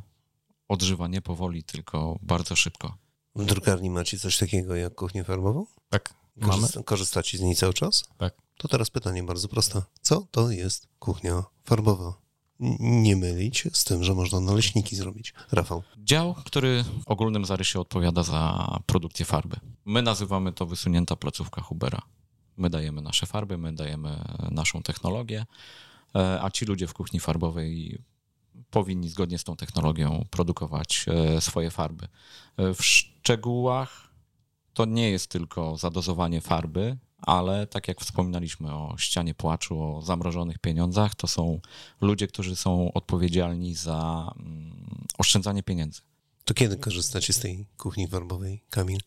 odżywa 0.68 1.08
nie 1.08 1.22
powoli, 1.22 1.64
tylko 1.64 2.18
bardzo 2.22 2.56
szybko. 2.56 2.96
W 3.34 3.44
drukarni 3.44 3.90
macie 3.90 4.18
coś 4.18 4.38
takiego 4.38 4.76
jak 4.76 4.94
kuchnię 4.94 5.24
farbową? 5.24 5.66
Tak. 5.90 6.14
Korzysta, 6.40 6.82
korzystacie 6.82 7.38
z 7.38 7.40
niej 7.40 7.56
cały 7.56 7.74
czas? 7.74 8.04
Tak. 8.18 8.34
To 8.56 8.68
teraz 8.68 8.90
pytanie 8.90 9.22
bardzo 9.22 9.48
proste. 9.48 9.82
Co 10.02 10.26
to 10.30 10.50
jest 10.50 10.88
kuchnia 10.98 11.44
farbowa? 11.64 12.23
Nie 12.80 13.16
mylić 13.16 13.68
z 13.72 13.84
tym, 13.84 14.04
że 14.04 14.14
można 14.14 14.40
naleśniki 14.40 14.96
zrobić. 14.96 15.34
Rafał. 15.52 15.82
Dział, 15.98 16.34
który 16.44 16.84
w 16.84 17.08
ogólnym 17.08 17.44
zarysie 17.44 17.80
odpowiada 17.80 18.22
za 18.22 18.66
produkcję 18.86 19.26
farby. 19.26 19.56
My 19.84 20.02
nazywamy 20.02 20.52
to 20.52 20.66
wysunięta 20.66 21.16
placówka 21.16 21.62
Hubera. 21.62 22.02
My 22.56 22.70
dajemy 22.70 23.02
nasze 23.02 23.26
farby, 23.26 23.58
my 23.58 23.72
dajemy 23.72 24.24
naszą 24.50 24.82
technologię, 24.82 25.46
e, 26.14 26.42
a 26.42 26.50
ci 26.50 26.64
ludzie 26.64 26.86
w 26.86 26.94
kuchni 26.94 27.20
farbowej 27.20 27.98
powinni 28.70 29.08
zgodnie 29.08 29.38
z 29.38 29.44
tą 29.44 29.56
technologią 29.56 30.24
produkować 30.30 31.06
e, 31.08 31.40
swoje 31.40 31.70
farby. 31.70 32.08
E, 32.56 32.74
w 32.74 32.84
szczegółach 32.84 34.10
to 34.74 34.84
nie 34.84 35.10
jest 35.10 35.30
tylko 35.30 35.76
zadozowanie 35.76 36.40
farby, 36.40 36.96
ale 37.26 37.66
tak 37.66 37.88
jak 37.88 38.00
wspominaliśmy 38.00 38.74
o 38.74 38.94
ścianie 38.98 39.34
płaczu, 39.34 39.82
o 39.82 40.02
zamrożonych 40.02 40.58
pieniądzach, 40.58 41.14
to 41.14 41.26
są 41.26 41.60
ludzie, 42.00 42.26
którzy 42.26 42.56
są 42.56 42.92
odpowiedzialni 42.92 43.74
za 43.74 44.32
mm, 44.36 45.06
oszczędzanie 45.18 45.62
pieniędzy. 45.62 46.00
To 46.44 46.54
kiedy 46.54 46.76
korzystacie 46.76 47.32
z 47.32 47.38
tej 47.38 47.66
kuchni 47.76 48.08
farbowej, 48.08 48.62
Kamil? 48.70 49.00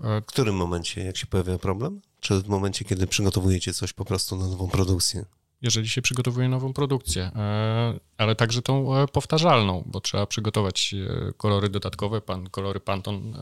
W 0.00 0.24
którym 0.26 0.56
momencie, 0.56 1.04
jak 1.04 1.16
się 1.16 1.26
pojawia 1.26 1.58
problem? 1.58 2.00
Czy 2.20 2.42
w 2.42 2.48
momencie, 2.48 2.84
kiedy 2.84 3.06
przygotowujecie 3.06 3.74
coś 3.74 3.92
po 3.92 4.04
prostu 4.04 4.36
na 4.36 4.46
nową 4.46 4.68
produkcję? 4.68 5.24
jeżeli 5.62 5.88
się 5.88 6.02
przygotowuje 6.02 6.48
nową 6.48 6.72
produkcję, 6.72 7.22
e, 7.22 8.00
ale 8.18 8.36
także 8.36 8.62
tą 8.62 8.96
e, 8.96 9.06
powtarzalną, 9.06 9.84
bo 9.86 10.00
trzeba 10.00 10.26
przygotować 10.26 10.94
e, 10.94 11.32
kolory 11.32 11.68
dodatkowe, 11.68 12.20
pan, 12.20 12.50
kolory 12.50 12.80
Pantone, 12.80 13.32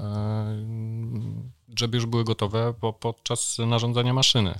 żeby 1.76 1.96
już 1.96 2.06
były 2.06 2.24
gotowe 2.24 2.74
po, 2.80 2.92
podczas 2.92 3.58
narządzania 3.58 4.12
maszyny. 4.12 4.58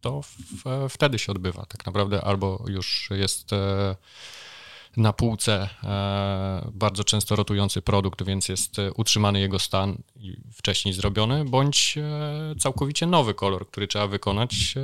To 0.00 0.22
w, 0.22 0.88
wtedy 0.88 1.18
się 1.18 1.32
odbywa 1.32 1.66
tak 1.66 1.86
naprawdę, 1.86 2.24
albo 2.24 2.64
już 2.68 3.08
jest 3.10 3.50
na 4.96 5.12
półce 5.12 5.68
bardzo 6.72 7.04
często 7.04 7.36
rotujący 7.36 7.82
produkt, 7.82 8.22
więc 8.24 8.48
jest 8.48 8.76
utrzymany 8.96 9.40
jego 9.40 9.58
stan 9.58 10.02
wcześniej 10.52 10.94
zrobiony, 10.94 11.44
bądź 11.44 11.98
całkowicie 12.58 13.06
nowy 13.06 13.34
kolor, 13.34 13.68
który 13.68 13.86
trzeba 13.86 14.06
wykonać 14.06 14.74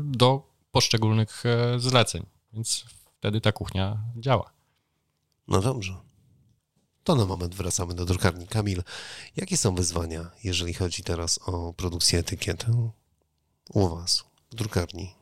do 0.00 0.52
poszczególnych 0.72 1.46
e, 1.46 1.80
zleceń. 1.80 2.26
Więc 2.52 2.84
wtedy 3.18 3.40
ta 3.40 3.52
kuchnia 3.52 3.98
działa. 4.16 4.50
No 5.48 5.60
dobrze. 5.60 5.96
To 7.04 7.14
na 7.14 7.24
moment 7.24 7.54
wracamy 7.54 7.94
do 7.94 8.04
drukarni. 8.04 8.46
Kamil, 8.46 8.82
jakie 9.36 9.56
są 9.56 9.74
wyzwania, 9.74 10.30
jeżeli 10.44 10.74
chodzi 10.74 11.02
teraz 11.02 11.38
o 11.46 11.72
produkcję 11.72 12.18
etykiety 12.18 12.66
u 13.74 13.88
Was 13.88 14.24
w 14.50 14.54
drukarni? 14.54 15.14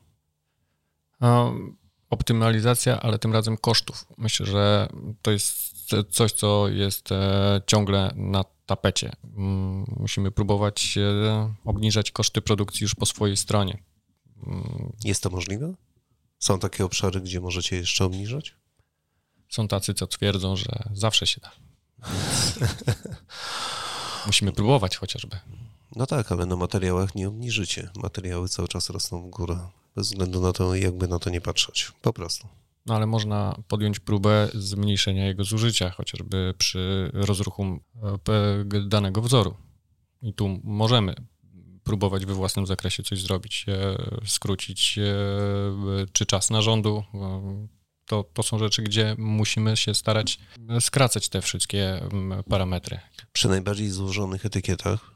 Optymalizacja, 2.11 3.01
ale 3.01 3.19
tym 3.19 3.33
razem 3.33 3.57
kosztów. 3.57 4.07
Myślę, 4.19 4.47
że 4.47 4.89
to 5.23 5.31
jest 5.31 5.71
coś, 6.11 6.33
co 6.33 6.69
jest 6.69 7.13
e, 7.13 7.61
ciągle 7.67 8.13
na 8.17 8.45
tapecie. 8.67 9.13
Mm, 9.37 9.85
musimy 9.97 10.31
próbować 10.31 10.99
obniżać 11.65 12.11
koszty 12.11 12.43
produkcji 12.43 12.85
już 12.85 12.95
po 12.95 13.07
swojej 13.07 13.37
stronie. 13.37 13.83
Jest 15.05 15.23
to 15.23 15.31
możliwe? 15.31 15.75
Są 16.39 16.59
takie 16.59 16.85
obszary, 16.85 17.21
gdzie 17.21 17.41
możecie 17.41 17.77
jeszcze 17.77 18.05
obniżać? 18.05 18.55
Są 19.51 19.69
tacy, 19.69 19.95
co 19.95 20.07
twierdzą, 20.07 20.57
że 20.57 20.83
zawsze 20.95 21.27
się 21.27 21.41
da. 21.41 21.51
Musimy 24.27 24.53
próbować 24.53 24.97
chociażby. 24.97 25.37
No 25.97 26.07
tak, 26.07 26.33
ale 26.33 26.47
na 26.47 26.57
materiałach 26.57 27.15
nie 27.15 27.29
obniżycie. 27.29 27.91
Materiały 27.97 28.49
cały 28.49 28.69
czas 28.69 28.91
rosną 28.91 29.23
w 29.23 29.31
górę. 29.31 29.59
Bez 29.97 30.09
względu 30.09 30.41
na 30.41 30.53
to, 30.53 30.75
jakby 30.75 31.09
na 31.09 31.19
to 31.19 31.31
nie 31.31 31.41
patrzeć. 31.41 31.93
Po 32.03 32.13
prostu. 32.13 32.49
No 32.87 32.95
ale 32.95 33.07
można 33.07 33.57
podjąć 33.69 34.01
próbę 34.01 34.49
zmniejszenia 34.55 35.27
jego 35.27 35.45
zużycia, 35.45 35.91
chociażby 35.91 36.55
przy 36.59 37.11
rozruchu 37.15 37.63
e, 37.63 37.81
danego 38.89 39.23
wzoru. 39.23 39.55
I 40.23 40.35
tu 40.35 40.61
możemy 40.65 41.15
próbować 41.85 42.27
we 42.27 42.35
własnym 42.35 42.67
zakresie 42.67 43.03
coś 43.03 43.23
zrobić, 43.23 43.67
e, 43.69 43.97
skrócić 44.27 44.99
e, 44.99 45.03
czy 46.13 46.27
czas 46.27 46.51
narządu. 46.51 47.05
To, 48.11 48.25
to 48.35 48.43
są 48.43 48.59
rzeczy, 48.59 48.83
gdzie 48.83 49.15
musimy 49.19 49.77
się 49.77 49.95
starać 49.95 50.39
skracać 50.81 51.29
te 51.29 51.43
wszystkie 51.43 52.01
parametry. 52.49 53.01
Przy 53.33 53.49
najbardziej 53.49 53.89
złożonych 53.89 54.47
etykietach, 54.47 55.11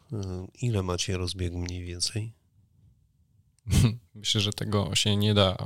ile 0.63 0.83
macie 0.83 1.17
rozbiegu 1.17 1.59
mniej 1.59 1.85
więcej? 1.85 2.33
Myślę, 4.15 4.41
że 4.41 4.53
tego 4.53 4.95
się 4.95 5.17
nie 5.17 5.35
da 5.35 5.57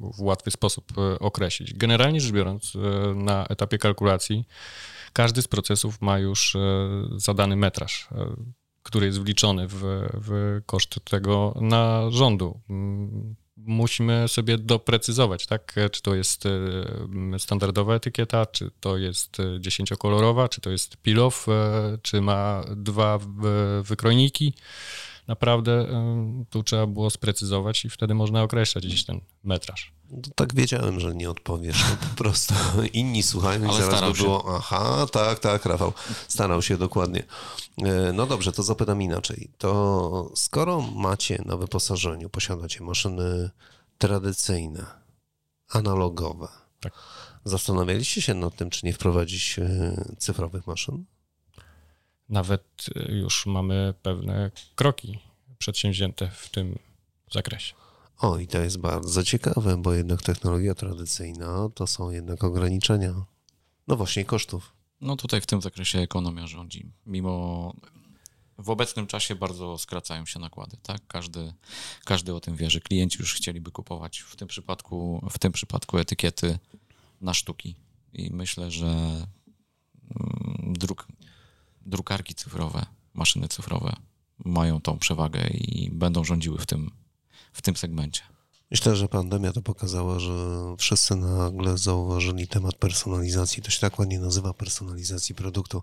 w 0.00 0.22
łatwy 0.22 0.50
sposób 0.50 0.92
określić. 1.20 1.74
Generalnie 1.74 2.20
rzecz 2.20 2.32
biorąc, 2.32 2.72
na 3.14 3.46
etapie 3.46 3.78
kalkulacji 3.78 4.44
każdy 5.12 5.42
z 5.42 5.48
procesów 5.48 6.00
ma 6.00 6.18
już 6.18 6.56
zadany 7.16 7.56
metraż 7.56 8.08
który 8.82 9.06
jest 9.06 9.20
wliczony 9.20 9.68
w, 9.68 9.82
w 10.14 10.60
koszt 10.66 10.98
tego 11.04 11.54
narządu. 11.60 12.60
Musimy 13.56 14.28
sobie 14.28 14.58
doprecyzować, 14.58 15.46
tak? 15.46 15.74
Czy 15.92 16.02
to 16.02 16.14
jest 16.14 16.46
e, 16.46 17.38
standardowa 17.38 17.94
etykieta, 17.94 18.46
czy 18.46 18.70
to 18.80 18.96
jest 18.96 19.36
dziesięciokolorowa, 19.60 20.48
czy 20.48 20.60
to 20.60 20.70
jest 20.70 20.96
pilow, 20.96 21.46
e, 21.48 21.98
czy 22.02 22.20
ma 22.20 22.64
dwa 22.76 23.18
wykrojniki 23.82 24.54
naprawdę 25.26 25.86
tu 26.50 26.62
trzeba 26.62 26.86
było 26.86 27.10
sprecyzować 27.10 27.84
i 27.84 27.90
wtedy 27.90 28.14
można 28.14 28.42
określać 28.42 28.86
gdzieś 28.86 29.04
ten 29.04 29.20
metraż. 29.44 29.92
No 30.10 30.18
tak 30.34 30.54
wiedziałem, 30.54 31.00
że 31.00 31.14
nie 31.14 31.30
odpowiesz, 31.30 31.84
no 31.90 32.08
po 32.08 32.16
prostu 32.16 32.54
inni 32.92 33.22
słuchają 33.22 33.70
i 33.70 33.82
zaraz 33.82 34.12
by 34.12 34.24
było, 34.24 34.40
się. 34.40 34.48
aha, 34.48 35.06
tak, 35.12 35.38
tak, 35.38 35.64
Rafał, 35.64 35.92
starał 36.28 36.62
się 36.62 36.76
dokładnie. 36.76 37.22
E, 37.78 38.12
no 38.12 38.26
dobrze, 38.26 38.52
to 38.52 38.62
zapytam 38.62 39.02
inaczej. 39.02 39.50
To 39.58 40.30
skoro 40.34 40.80
macie 40.80 41.42
na 41.46 41.56
wyposażeniu, 41.56 42.30
posiadacie 42.30 42.84
maszyny 42.84 43.50
tradycyjne, 43.98 44.86
analogowe, 45.68 46.48
tak. 46.80 46.92
zastanawialiście 47.44 48.22
się 48.22 48.34
nad 48.34 48.56
tym, 48.56 48.70
czy 48.70 48.86
nie 48.86 48.92
wprowadzić 48.92 49.58
e, 49.58 50.14
cyfrowych 50.18 50.66
maszyn? 50.66 51.04
Nawet 52.28 52.86
y, 52.96 53.12
już 53.12 53.46
mamy 53.46 53.94
pewne 54.02 54.50
kroki 54.74 55.18
przedsięwzięte 55.58 56.30
w 56.30 56.48
tym 56.50 56.78
zakresie. 57.32 57.74
O, 58.18 58.38
i 58.38 58.46
to 58.46 58.58
jest 58.58 58.78
bardzo 58.78 59.24
ciekawe, 59.24 59.76
bo 59.76 59.92
jednak 59.94 60.22
technologia 60.22 60.74
tradycyjna 60.74 61.68
to 61.74 61.86
są 61.86 62.10
jednak 62.10 62.44
ograniczenia. 62.44 63.14
No 63.88 63.96
właśnie, 63.96 64.24
kosztów. 64.24 64.72
No 65.00 65.16
tutaj 65.16 65.40
w 65.40 65.46
tym 65.46 65.62
zakresie 65.62 65.98
ekonomia 65.98 66.46
rządzi. 66.46 66.92
Mimo 67.06 67.74
w 68.58 68.70
obecnym 68.70 69.06
czasie 69.06 69.34
bardzo 69.34 69.78
skracają 69.78 70.26
się 70.26 70.38
nakłady, 70.38 70.76
tak? 70.82 71.06
Każdy, 71.06 71.52
każdy 72.04 72.34
o 72.34 72.40
tym 72.40 72.56
wie, 72.56 72.70
że 72.70 72.80
klienci 72.80 73.18
już 73.20 73.34
chcieliby 73.34 73.70
kupować 73.70 74.18
w 74.18 74.36
tym 74.36 74.48
przypadku, 74.48 75.26
w 75.30 75.38
tym 75.38 75.52
przypadku 75.52 75.98
etykiety 75.98 76.58
na 77.20 77.34
sztuki. 77.34 77.76
I 78.12 78.30
myślę, 78.32 78.70
że 78.70 78.86
mm, 78.86 80.72
druk, 80.72 81.08
drukarki 81.86 82.34
cyfrowe, 82.34 82.86
maszyny 83.14 83.48
cyfrowe 83.48 83.96
mają 84.44 84.80
tą 84.80 84.98
przewagę 84.98 85.46
i 85.50 85.90
będą 85.92 86.24
rządziły 86.24 86.58
w 86.58 86.66
tym, 86.66 86.90
w 87.52 87.62
tym 87.62 87.76
segmencie. 87.76 88.22
Myślę, 88.70 88.96
że 88.96 89.08
pandemia 89.08 89.52
to 89.52 89.62
pokazała, 89.62 90.18
że 90.18 90.32
wszyscy 90.78 91.16
nagle 91.16 91.78
zauważyli 91.78 92.48
temat 92.48 92.74
personalizacji. 92.74 93.62
To 93.62 93.70
się 93.70 93.80
tak 93.80 93.98
ładnie 93.98 94.20
nazywa 94.20 94.54
personalizacji 94.54 95.34
produktu, 95.34 95.82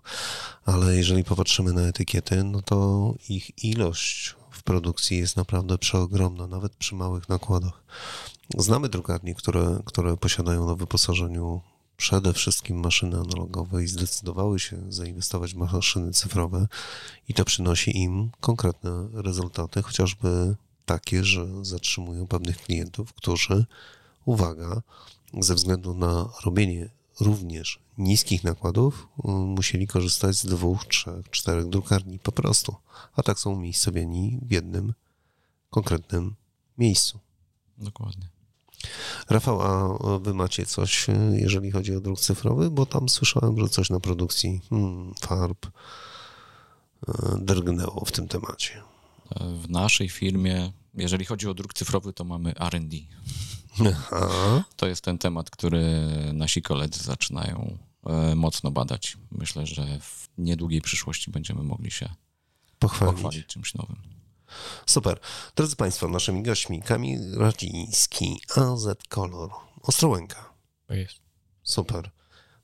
ale 0.64 0.96
jeżeli 0.96 1.24
popatrzymy 1.24 1.72
na 1.72 1.82
etykiety, 1.82 2.44
no 2.44 2.62
to 2.62 3.14
ich 3.28 3.64
ilość 3.64 4.34
w 4.50 4.62
produkcji 4.62 5.18
jest 5.18 5.36
naprawdę 5.36 5.78
przeogromna, 5.78 6.46
nawet 6.46 6.76
przy 6.76 6.94
małych 6.94 7.28
nakładach. 7.28 7.84
Znamy 8.58 8.88
drukarnie, 8.88 9.34
które, 9.34 9.78
które 9.84 10.16
posiadają 10.16 10.66
na 10.66 10.74
wyposażeniu 10.74 11.60
przede 12.02 12.32
wszystkim 12.32 12.80
maszyny 12.80 13.16
analogowe 13.16 13.84
i 13.84 13.86
zdecydowały 13.86 14.60
się 14.60 14.76
zainwestować 14.88 15.54
w 15.54 15.56
maszyny 15.56 16.12
cyfrowe 16.12 16.68
i 17.28 17.34
to 17.34 17.44
przynosi 17.44 17.98
im 17.98 18.30
konkretne 18.40 19.08
rezultaty, 19.12 19.82
chociażby 19.82 20.56
takie, 20.86 21.24
że 21.24 21.64
zatrzymują 21.64 22.26
pewnych 22.26 22.56
klientów, 22.56 23.12
którzy, 23.12 23.66
uwaga, 24.24 24.82
ze 25.40 25.54
względu 25.54 25.94
na 25.94 26.28
robienie 26.44 26.88
również 27.20 27.78
niskich 27.98 28.44
nakładów, 28.44 29.08
musieli 29.56 29.86
korzystać 29.86 30.36
z 30.36 30.46
dwóch, 30.46 30.84
trzech, 30.84 31.30
czterech 31.30 31.68
drukarni 31.68 32.18
po 32.18 32.32
prostu. 32.32 32.74
A 33.16 33.22
tak 33.22 33.38
są 33.38 33.50
umiejscowieni 33.50 34.38
w 34.42 34.50
jednym 34.50 34.94
konkretnym 35.70 36.34
miejscu. 36.78 37.18
Dokładnie. 37.78 38.41
Rafał, 39.30 39.62
a 39.62 39.98
wy 40.18 40.34
macie 40.34 40.66
coś, 40.66 41.06
jeżeli 41.32 41.70
chodzi 41.70 41.96
o 41.96 42.00
druk 42.00 42.20
cyfrowy? 42.20 42.70
Bo 42.70 42.86
tam 42.86 43.08
słyszałem, 43.08 43.60
że 43.60 43.68
coś 43.68 43.90
na 43.90 44.00
produkcji 44.00 44.60
hmm, 44.70 45.14
farb 45.20 45.66
e, 45.66 45.72
drgnęło 47.38 48.04
w 48.04 48.12
tym 48.12 48.28
temacie. 48.28 48.82
W 49.40 49.70
naszej 49.70 50.08
firmie, 50.08 50.72
jeżeli 50.94 51.24
chodzi 51.24 51.48
o 51.48 51.54
druk 51.54 51.74
cyfrowy, 51.74 52.12
to 52.12 52.24
mamy 52.24 52.54
RD. 52.70 52.96
To 54.76 54.86
jest 54.86 55.04
ten 55.04 55.18
temat, 55.18 55.50
który 55.50 55.84
nasi 56.32 56.62
koledzy 56.62 57.04
zaczynają 57.04 57.78
e, 58.06 58.34
mocno 58.34 58.70
badać. 58.70 59.16
Myślę, 59.30 59.66
że 59.66 59.98
w 60.00 60.28
niedługiej 60.38 60.80
przyszłości 60.80 61.30
będziemy 61.30 61.62
mogli 61.62 61.90
się 61.90 62.08
pochwalić, 62.78 63.14
pochwalić 63.14 63.46
czymś 63.46 63.74
nowym. 63.74 63.96
Super. 64.86 65.20
Drodzy 65.56 65.76
Państwo, 65.76 66.08
naszymi 66.08 66.42
gośćmi 66.42 66.82
Kamil 66.82 67.38
Radziński, 67.38 68.40
AZ 68.56 68.86
Color, 69.08 69.50
Ostrołęka. 69.82 70.52
To 70.86 70.94
jest. 70.94 71.16
Super. 71.62 72.10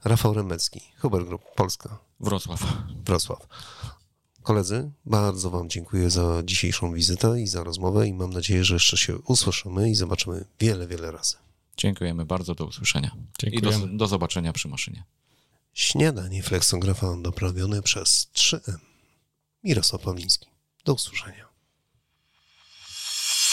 Rafał 0.04 0.34
Remecki, 0.34 0.80
Huber 0.98 1.24
Group, 1.24 1.42
Polska. 1.54 1.98
Wrocław. 2.20 2.62
Wrocław. 3.04 3.46
Koledzy, 4.42 4.90
bardzo 5.06 5.50
Wam 5.50 5.70
dziękuję 5.70 6.10
za 6.10 6.42
dzisiejszą 6.44 6.92
wizytę 6.92 7.40
i 7.40 7.46
za 7.46 7.64
rozmowę 7.64 8.08
i 8.08 8.12
mam 8.12 8.32
nadzieję, 8.32 8.64
że 8.64 8.74
jeszcze 8.74 8.96
się 8.96 9.18
usłyszymy 9.18 9.90
i 9.90 9.94
zobaczymy 9.94 10.44
wiele, 10.60 10.86
wiele 10.86 11.10
razy. 11.10 11.34
Dziękujemy 11.76 12.24
bardzo, 12.24 12.54
do 12.54 12.66
usłyszenia. 12.66 13.16
Dziękujemy. 13.38 13.84
I 13.84 13.88
do, 13.88 13.96
do 13.96 14.06
zobaczenia 14.06 14.52
przy 14.52 14.68
maszynie. 14.68 15.04
Śniadanie 15.72 16.42
fleksografa 16.42 17.16
doprawione 17.22 17.82
przez 17.82 18.28
3M. 18.34 18.76
Mirosław 19.64 20.02
Pawliński. 20.02 20.46
Do 20.84 20.94
usłyszenia. 20.94 21.47